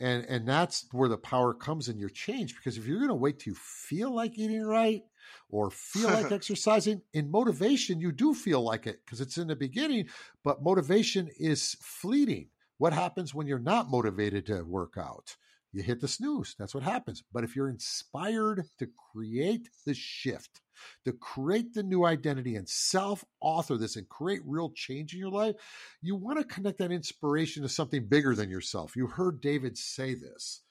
and 0.00 0.24
and 0.26 0.46
that's 0.46 0.86
where 0.92 1.08
the 1.08 1.16
power 1.16 1.54
comes 1.54 1.88
in 1.88 1.98
your 1.98 2.08
change 2.08 2.56
because 2.56 2.76
if 2.76 2.86
you're 2.86 2.98
going 2.98 3.08
to 3.08 3.14
wait 3.14 3.38
to 3.38 3.54
feel 3.54 4.14
like 4.14 4.38
eating 4.38 4.64
right 4.64 5.02
or 5.50 5.70
feel 5.70 6.10
like 6.10 6.32
exercising 6.32 7.00
in 7.14 7.30
motivation 7.30 8.00
you 8.00 8.12
do 8.12 8.34
feel 8.34 8.62
like 8.62 8.86
it 8.86 9.00
because 9.04 9.20
it's 9.20 9.38
in 9.38 9.48
the 9.48 9.56
beginning 9.56 10.06
but 10.44 10.62
motivation 10.62 11.28
is 11.38 11.76
fleeting 11.80 12.48
what 12.78 12.92
happens 12.92 13.34
when 13.34 13.46
you're 13.46 13.58
not 13.58 13.90
motivated 13.90 14.46
to 14.46 14.62
work 14.62 14.94
out 14.96 15.36
you 15.72 15.82
hit 15.82 16.00
the 16.00 16.08
snooze. 16.08 16.54
That's 16.58 16.74
what 16.74 16.82
happens. 16.84 17.22
But 17.32 17.44
if 17.44 17.54
you're 17.54 17.68
inspired 17.68 18.64
to 18.78 18.88
create 19.12 19.68
the 19.84 19.94
shift, 19.94 20.60
to 21.04 21.12
create 21.12 21.74
the 21.74 21.82
new 21.82 22.04
identity 22.04 22.56
and 22.56 22.68
self 22.68 23.24
author 23.40 23.76
this 23.76 23.96
and 23.96 24.08
create 24.08 24.40
real 24.46 24.70
change 24.70 25.12
in 25.12 25.20
your 25.20 25.30
life, 25.30 25.56
you 26.00 26.16
want 26.16 26.38
to 26.38 26.44
connect 26.44 26.78
that 26.78 26.92
inspiration 26.92 27.62
to 27.62 27.68
something 27.68 28.06
bigger 28.06 28.34
than 28.34 28.50
yourself. 28.50 28.96
You 28.96 29.08
heard 29.08 29.40
David 29.40 29.76
say 29.76 30.14
this. 30.14 30.62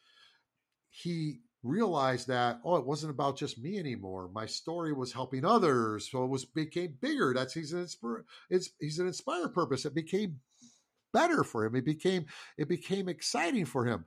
He 0.90 1.42
realized 1.64 2.28
that 2.28 2.60
oh 2.64 2.76
it 2.76 2.86
wasn't 2.86 3.10
about 3.10 3.36
just 3.36 3.58
me 3.58 3.80
anymore 3.80 4.30
my 4.32 4.46
story 4.46 4.94
was 4.94 5.12
helping 5.12 5.44
others 5.44 6.10
so 6.10 6.24
it 6.24 6.30
was 6.30 6.46
became 6.46 6.96
bigger 7.02 7.34
that's 7.34 7.54
he's 7.54 7.74
an 7.74 7.80
inspire 7.80 8.24
he's 8.80 9.00
an 9.00 9.08
inspired 9.08 9.54
purpose 9.54 9.84
it 9.84 9.94
became 9.94 10.40
better 11.18 11.44
for 11.44 11.66
him 11.66 11.76
it 11.76 11.86
became 11.86 12.26
it 12.58 12.68
became 12.68 13.10
exciting 13.10 13.66
for 13.66 13.86
him. 13.86 14.06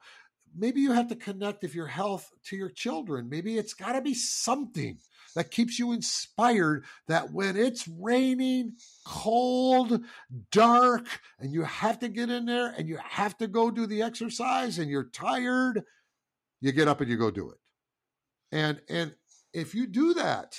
Maybe 0.56 0.80
you 0.80 0.90
have 0.92 1.08
to 1.08 1.16
connect 1.16 1.62
if 1.62 1.76
your 1.76 1.86
health 1.86 2.30
to 2.46 2.56
your 2.56 2.70
children 2.70 3.28
maybe 3.28 3.56
it's 3.56 3.74
got 3.74 3.92
to 3.92 4.00
be 4.00 4.14
something 4.14 4.98
that 5.36 5.52
keeps 5.52 5.78
you 5.78 5.92
inspired 5.92 6.84
that 7.06 7.32
when 7.32 7.56
it's 7.56 7.86
raining 7.86 8.72
cold 9.04 10.02
dark 10.50 11.06
and 11.38 11.52
you 11.52 11.62
have 11.62 12.00
to 12.00 12.08
get 12.08 12.30
in 12.30 12.46
there 12.46 12.74
and 12.76 12.88
you 12.88 12.98
have 13.02 13.38
to 13.38 13.46
go 13.46 13.70
do 13.70 13.86
the 13.86 14.02
exercise 14.02 14.78
and 14.78 14.90
you're 14.90 15.10
tired 15.10 15.84
you 16.60 16.72
get 16.72 16.88
up 16.88 17.00
and 17.00 17.10
you 17.10 17.16
go 17.16 17.30
do 17.30 17.50
it. 17.50 17.58
And 18.52 18.80
and 18.88 19.14
if 19.52 19.74
you 19.74 19.86
do 19.86 20.14
that 20.14 20.56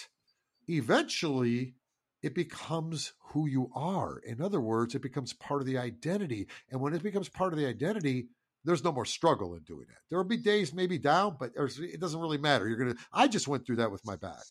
eventually 0.68 1.76
it 2.22 2.36
becomes 2.36 3.14
who 3.20 3.48
you 3.48 3.70
are. 3.76 4.20
In 4.20 4.42
other 4.42 4.62
words 4.62 4.96
it 4.96 5.02
becomes 5.02 5.34
part 5.34 5.62
of 5.62 5.68
the 5.68 5.78
identity. 5.78 6.48
And 6.70 6.82
when 6.82 6.94
it 6.94 7.04
becomes 7.04 7.30
part 7.30 7.54
of 7.54 7.60
the 7.60 7.68
identity 7.68 8.28
there's 8.64 8.84
no 8.84 8.92
more 8.92 9.06
struggle 9.06 9.56
in 9.56 9.64
doing 9.64 9.88
that. 9.90 9.98
There 10.10 10.20
will 10.20 10.24
be 10.24 10.38
days 10.38 10.74
maybe 10.74 10.98
down 10.98 11.38
but 11.40 11.52
it 11.56 12.00
doesn't 12.00 12.20
really 12.20 12.38
matter. 12.38 12.68
You're 12.68 12.78
gonna 12.78 12.96
i 13.12 13.28
just 13.28 13.48
went 13.48 13.66
through 13.66 13.78
that 13.78 13.92
with 13.92 14.06
my 14.06 14.16
back. 14.16 14.44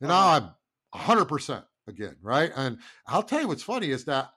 And 0.00 0.08
now 0.08 0.28
i'm 0.28 0.50
100% 0.94 1.64
again 1.86 2.16
right? 2.22 2.52
And 2.54 2.78
i'll 3.06 3.22
tell 3.22 3.40
you 3.40 3.48
what's 3.48 3.62
funny 3.62 3.90
is 3.90 4.04
that 4.06 4.30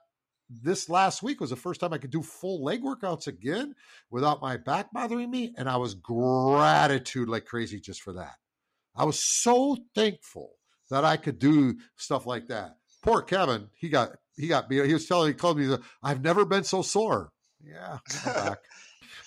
this 0.62 0.90
last 0.90 1.24
week 1.24 1.40
was 1.40 1.50
the 1.50 1.56
first 1.56 1.80
time 1.80 1.94
I 1.94 1.98
could 1.98 2.12
do 2.12 2.22
full 2.22 2.64
leg 2.64 2.84
workouts 2.84 3.28
again 3.28 3.74
without 4.10 4.42
my 4.42 4.58
back 4.58 4.92
bothering 4.92 5.32
me. 5.32 5.54
And 5.58 5.70
I 5.70 5.78
was 5.78 5.96
gratitude 5.96 7.30
like 7.30 7.46
crazy 7.46 7.80
just 7.80 8.02
for 8.02 8.14
that. 8.14 8.36
I 8.96 9.06
was 9.06 9.24
so 9.24 9.78
thankful 9.96 10.52
that 10.92 11.04
I 11.04 11.18
could 11.18 11.40
do 11.40 11.78
stuff 11.96 12.26
like 12.26 12.48
that. 12.48 12.78
Poor 13.02 13.22
Kevin, 13.22 13.70
he 13.74 13.90
got 13.90 14.12
he 14.38 14.48
got 14.48 14.70
beat. 14.70 14.86
He 14.86 14.94
was 14.94 15.08
telling 15.08 15.30
he 15.30 15.34
called 15.34 15.58
me, 15.58 15.76
I've 16.04 16.24
never 16.24 16.46
been 16.46 16.64
so 16.64 16.82
sore. 16.84 17.32
Yeah, 17.64 17.98
I'm 18.26 18.34
back. 18.34 18.60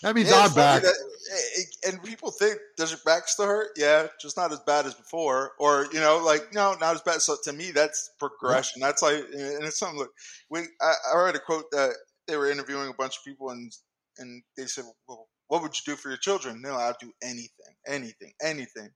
That 0.03 0.15
means 0.15 0.29
yeah, 0.29 0.41
I'm 0.41 0.55
back. 0.55 0.83
That, 0.83 0.95
eh, 1.33 1.61
eh, 1.61 1.89
and 1.89 2.03
people 2.03 2.31
think, 2.31 2.59
does 2.77 2.91
your 2.91 3.01
back 3.07 3.27
still 3.27 3.47
hurt? 3.47 3.71
Yeah, 3.75 4.09
just 4.21 4.37
not 4.37 4.53
as 4.53 4.61
bad 4.61 4.85
as 4.85 4.93
before. 4.93 5.53
Or, 5.59 5.87
you 5.95 6.01
know, 6.01 6.23
like, 6.23 6.53
no, 6.53 6.75
not 6.79 6.95
as 6.95 7.01
bad. 7.01 7.23
So 7.23 7.37
to 7.45 7.53
me, 7.55 7.71
that's 7.71 8.11
progression. 8.19 8.83
That's 8.83 9.01
like, 9.01 9.15
eh, 9.15 9.55
and 9.55 9.65
it's 9.65 9.79
something 9.79 10.01
like, 10.01 10.11
we, 10.51 10.61
I, 10.83 10.93
I 11.15 11.25
read 11.25 11.37
a 11.37 11.41
quote 11.41 11.71
that 11.73 11.95
they 12.29 12.37
were 12.37 12.51
interviewing 12.51 12.91
a 12.91 12.95
bunch 12.95 13.17
of 13.17 13.25
people 13.25 13.49
and, 13.49 13.73
and 14.19 14.43
they 14.59 14.67
said, 14.67 14.85
well, 15.09 15.29
what 15.49 15.63
would 15.63 15.73
you 15.75 15.95
do 15.95 15.97
for 15.97 16.09
your 16.11 16.19
children? 16.19 16.61
They're 16.61 16.73
like, 16.73 16.97
I'd 16.97 17.01
do 17.01 17.13
anything, 17.23 17.75
anything, 17.87 18.33
anything. 18.43 18.91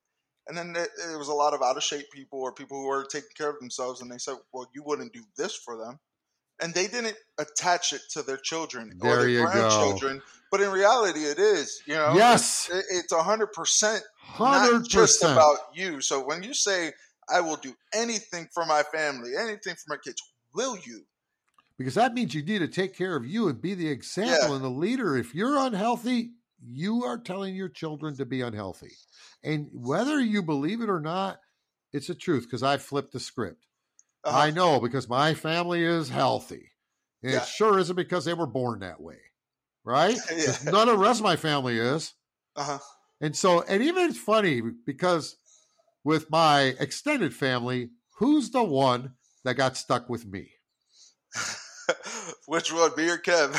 And 0.49 0.57
then 0.57 0.73
there, 0.73 0.89
there 1.07 1.19
was 1.19 1.29
a 1.29 1.35
lot 1.35 1.55
of 1.55 1.63
out 1.63 1.77
of 1.77 1.83
shape 1.83 2.11
people 2.11 2.41
or 2.41 2.53
people 2.53 2.81
who 2.81 2.89
were 2.89 3.05
taking 3.05 3.31
care 3.37 3.51
of 3.51 3.59
themselves. 3.59 4.01
And 4.01 4.11
they 4.11 4.19
said, 4.19 4.37
well, 4.53 4.69
you 4.75 4.83
wouldn't 4.83 5.13
do 5.13 5.23
this 5.37 5.55
for 5.55 5.77
them 5.77 5.99
and 6.61 6.75
they 6.75 6.87
didn't 6.87 7.17
attach 7.39 7.93
it 7.93 8.03
to 8.11 8.23
their 8.23 8.37
children 8.37 8.93
there 9.01 9.21
or 9.21 9.31
their 9.31 9.47
grandchildren. 9.47 10.19
Go. 10.19 10.25
But 10.51 10.61
in 10.63 10.71
reality, 10.71 11.21
it 11.21 11.39
is. 11.39 11.83
You 11.87 11.95
know, 11.95 12.15
yes, 12.17 12.71
it's 12.91 13.13
a 13.13 13.23
hundred 13.23 13.53
percent, 13.53 14.03
not 14.39 14.87
just 14.89 15.23
about 15.23 15.59
you. 15.75 16.01
So 16.01 16.25
when 16.25 16.43
you 16.43 16.55
say, 16.55 16.93
"I 17.29 17.41
will 17.41 17.57
do 17.57 17.75
anything 17.93 18.49
for 18.53 18.65
my 18.65 18.83
family, 18.83 19.33
anything 19.37 19.75
for 19.75 19.89
my 19.89 19.97
kids," 20.03 20.23
will 20.55 20.77
you? 20.79 21.05
Because 21.77 21.95
that 21.95 22.13
means 22.13 22.35
you 22.35 22.43
need 22.43 22.59
to 22.59 22.69
take 22.69 22.97
care 22.97 23.15
of 23.15 23.25
you 23.25 23.49
and 23.49 23.61
be 23.61 23.75
the 23.75 23.89
example 23.89 24.49
yeah. 24.49 24.55
and 24.57 24.65
the 24.65 24.71
leader. 24.71 25.17
If 25.17 25.35
you're 25.35 25.57
unhealthy, 25.59 26.31
you 26.63 27.05
are 27.05 27.19
telling 27.19 27.55
your 27.55 27.69
children 27.69 28.17
to 28.17 28.27
be 28.27 28.41
unhealthy, 28.41 28.93
and 29.43 29.69
whether 29.73 30.21
you 30.21 30.43
believe 30.43 30.81
it 30.81 30.91
or 30.91 31.01
not, 31.01 31.39
it's 31.93 32.09
a 32.09 32.15
truth. 32.15 32.45
Because 32.45 32.63
I 32.63 32.77
flipped 32.77 33.13
the 33.13 33.21
script. 33.21 33.67
Uh-huh. 34.25 34.37
I 34.37 34.51
know 34.51 34.81
because 34.81 35.09
my 35.09 35.35
family 35.35 35.85
is 35.85 36.09
healthy. 36.09 36.73
And 37.23 37.33
yeah. 37.33 37.39
It 37.39 37.47
sure 37.47 37.79
isn't 37.79 37.97
because 37.97 38.25
they 38.25 38.35
were 38.35 38.47
born 38.47 38.81
that 38.81 39.01
way, 39.01 39.19
right? 39.85 40.17
yeah. 40.37 40.55
None 40.65 40.89
of 40.89 40.99
the 40.99 41.05
rest 41.05 41.21
of 41.21 41.25
my 41.25 41.37
family 41.37 41.79
is. 41.79 42.15
Uh-huh. 42.57 42.79
And 43.21 43.35
so, 43.35 43.63
and 43.63 43.83
even 43.83 44.11
it's 44.11 44.19
funny 44.19 44.63
because 44.87 45.37
with 46.05 46.31
my 46.31 46.75
extended 46.79 47.35
family, 47.35 47.91
who's 48.19 48.51
the 48.51 48.63
one 48.63 49.15
that 49.45 49.55
got 49.55 49.77
stuck 49.77 50.09
with 50.09 50.27
me? 50.27 50.51
Which 52.47 52.73
one, 52.73 52.93
me 52.97 53.09
or 53.09 53.19
Kev? 53.19 53.59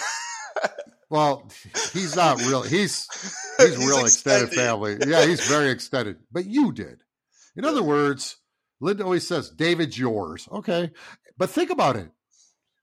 well, 1.10 1.50
he's 1.92 2.16
not 2.16 2.40
real. 2.40 2.62
He's 2.62 3.08
he's, 3.58 3.70
he's 3.70 3.78
real 3.78 4.06
extended. 4.06 4.48
extended 4.48 4.54
family. 4.54 4.98
Yeah, 5.08 5.26
he's 5.26 5.46
very 5.48 5.72
extended. 5.72 6.18
But 6.32 6.46
you 6.46 6.72
did. 6.72 7.02
In 7.56 7.66
other 7.66 7.84
words, 7.84 8.38
Linda 8.80 9.04
always 9.04 9.28
says, 9.28 9.50
David's 9.50 9.98
yours. 9.98 10.48
Okay. 10.52 10.92
But 11.38 11.50
think 11.50 11.72
about 11.72 11.96
it. 11.96 12.12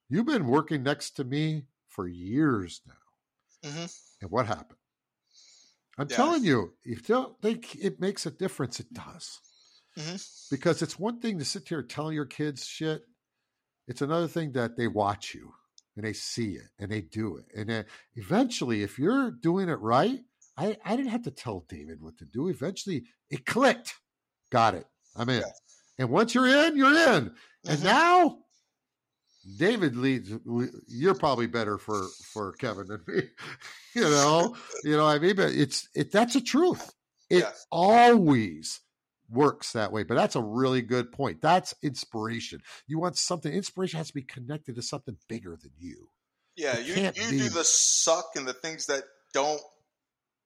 You've 0.09 0.27
been 0.27 0.47
working 0.47 0.83
next 0.83 1.13
to 1.13 1.25
me 1.25 1.67
for 1.89 2.07
years 2.07 2.81
now. 2.87 3.71
Mm-hmm. 3.71 3.87
And 4.23 4.31
what 4.31 4.47
happened? 4.47 4.79
I'm 5.99 6.09
yeah. 6.11 6.17
telling 6.17 6.45
you, 6.45 6.75
if 6.85 7.09
you 7.09 7.15
don't 7.15 7.41
think 7.41 7.77
it 7.77 8.01
makes 8.01 8.27
a 8.27 8.31
difference, 8.31 8.81
it 8.81 8.93
does. 8.93 9.41
Mm-hmm. 9.99 10.17
Because 10.51 10.83
it's 10.83 10.99
one 10.99 11.21
thing 11.21 11.39
to 11.39 11.45
sit 11.45 11.69
here 11.69 11.81
and 11.81 11.89
tell 11.89 12.13
your 12.13 12.27
kids 12.27 12.67
shit. 12.67 13.03
It's 13.89 14.03
another 14.03 14.29
thing 14.29 14.53
that 14.53 14.77
they 14.77 14.89
watch 14.89 15.33
you 15.35 15.55
and 15.97 16.05
they 16.05 16.13
see 16.13 16.53
it 16.53 16.69
and 16.79 16.91
they 16.91 17.01
do 17.01 17.39
it. 17.39 17.47
And 17.57 17.69
then 17.69 17.85
eventually, 18.15 18.83
if 18.83 18.99
you're 18.99 19.31
doing 19.31 19.69
it 19.69 19.81
right, 19.81 20.21
I, 20.57 20.77
I 20.85 20.97
didn't 20.97 21.11
have 21.11 21.23
to 21.25 21.31
tell 21.31 21.65
David 21.69 22.01
what 22.01 22.19
to 22.19 22.25
do. 22.25 22.49
Eventually, 22.49 23.05
it 23.31 23.45
clicked. 23.47 23.95
Got 24.51 24.75
it. 24.75 24.87
I'm 25.17 25.29
in. 25.29 25.41
Yeah. 25.41 25.47
And 25.99 26.11
once 26.11 26.35
you're 26.35 26.47
in, 26.47 26.77
you're 26.77 26.95
in. 26.95 27.33
And 27.67 27.79
mm-hmm. 27.79 27.85
now 27.85 28.39
David 29.59 29.97
leads. 29.97 30.31
You're 30.89 31.15
probably 31.15 31.47
better 31.47 31.79
for 31.79 32.07
for 32.33 32.53
Kevin 32.53 32.87
than 32.87 33.01
me. 33.09 33.23
you 33.95 34.03
know, 34.03 34.57
you 34.85 34.97
know. 34.97 35.07
I 35.07 35.19
mean, 35.19 35.37
but 35.37 35.53
it's 35.53 35.89
it. 35.95 36.13
That's 36.13 36.37
a 36.37 36.41
truth. 36.41 36.93
It 37.31 37.39
yes. 37.39 37.67
always 37.71 38.81
works 39.31 39.73
that 39.73 39.93
way. 39.93 40.03
But 40.03 40.17
that's 40.17 40.37
a 40.37 40.43
really 40.43 40.83
good 40.83 41.13
point. 41.13 41.41
That's 41.43 41.75
inspiration. 41.83 42.61
You 42.87 42.99
want 42.99 43.17
something. 43.17 43.53
Inspiration 43.53 43.99
has 43.99 44.09
to 44.09 44.15
be 44.15 44.23
connected 44.23 44.77
to 44.77 44.83
something 44.83 45.17
bigger 45.29 45.57
than 45.61 45.73
you. 45.79 46.09
Yeah, 46.57 46.79
you 46.79 46.95
you 46.95 47.11
be, 47.13 47.39
do 47.39 47.49
the 47.51 47.65
suck 47.65 48.31
and 48.35 48.47
the 48.47 48.55
things 48.55 48.87
that 48.87 49.05
don't 49.35 49.61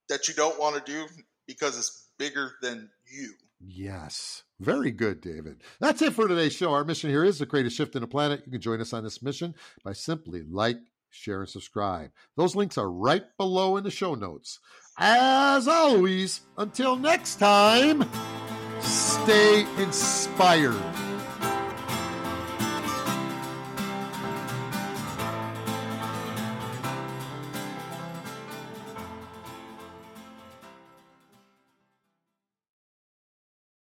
that 0.09 0.27
you 0.27 0.35
don't 0.35 0.59
want 0.59 0.85
to 0.85 0.93
do 0.93 1.07
because 1.47 1.79
it's 1.79 2.09
bigger 2.19 2.53
than 2.61 2.91
you. 3.07 3.33
Yes. 3.61 4.43
Very 4.59 4.91
good, 4.91 5.21
David. 5.21 5.63
That's 5.81 6.03
it 6.03 6.15
for 6.15 6.27
today's 6.27 6.53
show. 6.53 6.73
Our 6.73 6.85
mission 6.85 7.11
here 7.11 7.25
is 7.25 7.39
to 7.39 7.47
create 7.47 7.67
a 7.67 7.71
shift 7.71 7.95
in 7.95 8.01
the 8.01 8.09
planet. 8.09 8.43
You 8.47 8.53
can 8.53 8.61
join 8.61 8.81
us 8.81 8.93
on 8.93 9.05
this 9.05 9.23
mission 9.23 9.55
by 9.85 9.93
simply 9.93 10.43
like, 10.43 10.79
share, 11.11 11.41
and 11.41 11.49
subscribe. 11.49 12.11
Those 12.37 12.57
links 12.57 12.79
are 12.79 12.91
right 12.91 13.25
below 13.37 13.77
in 13.77 13.85
the 13.85 13.91
show 13.91 14.15
notes. 14.15 14.59
As 14.99 15.69
always, 15.69 16.43
until 16.57 16.97
next 16.97 17.37
time, 17.37 18.05
stay 19.11 19.67
inspired. 19.83 21.10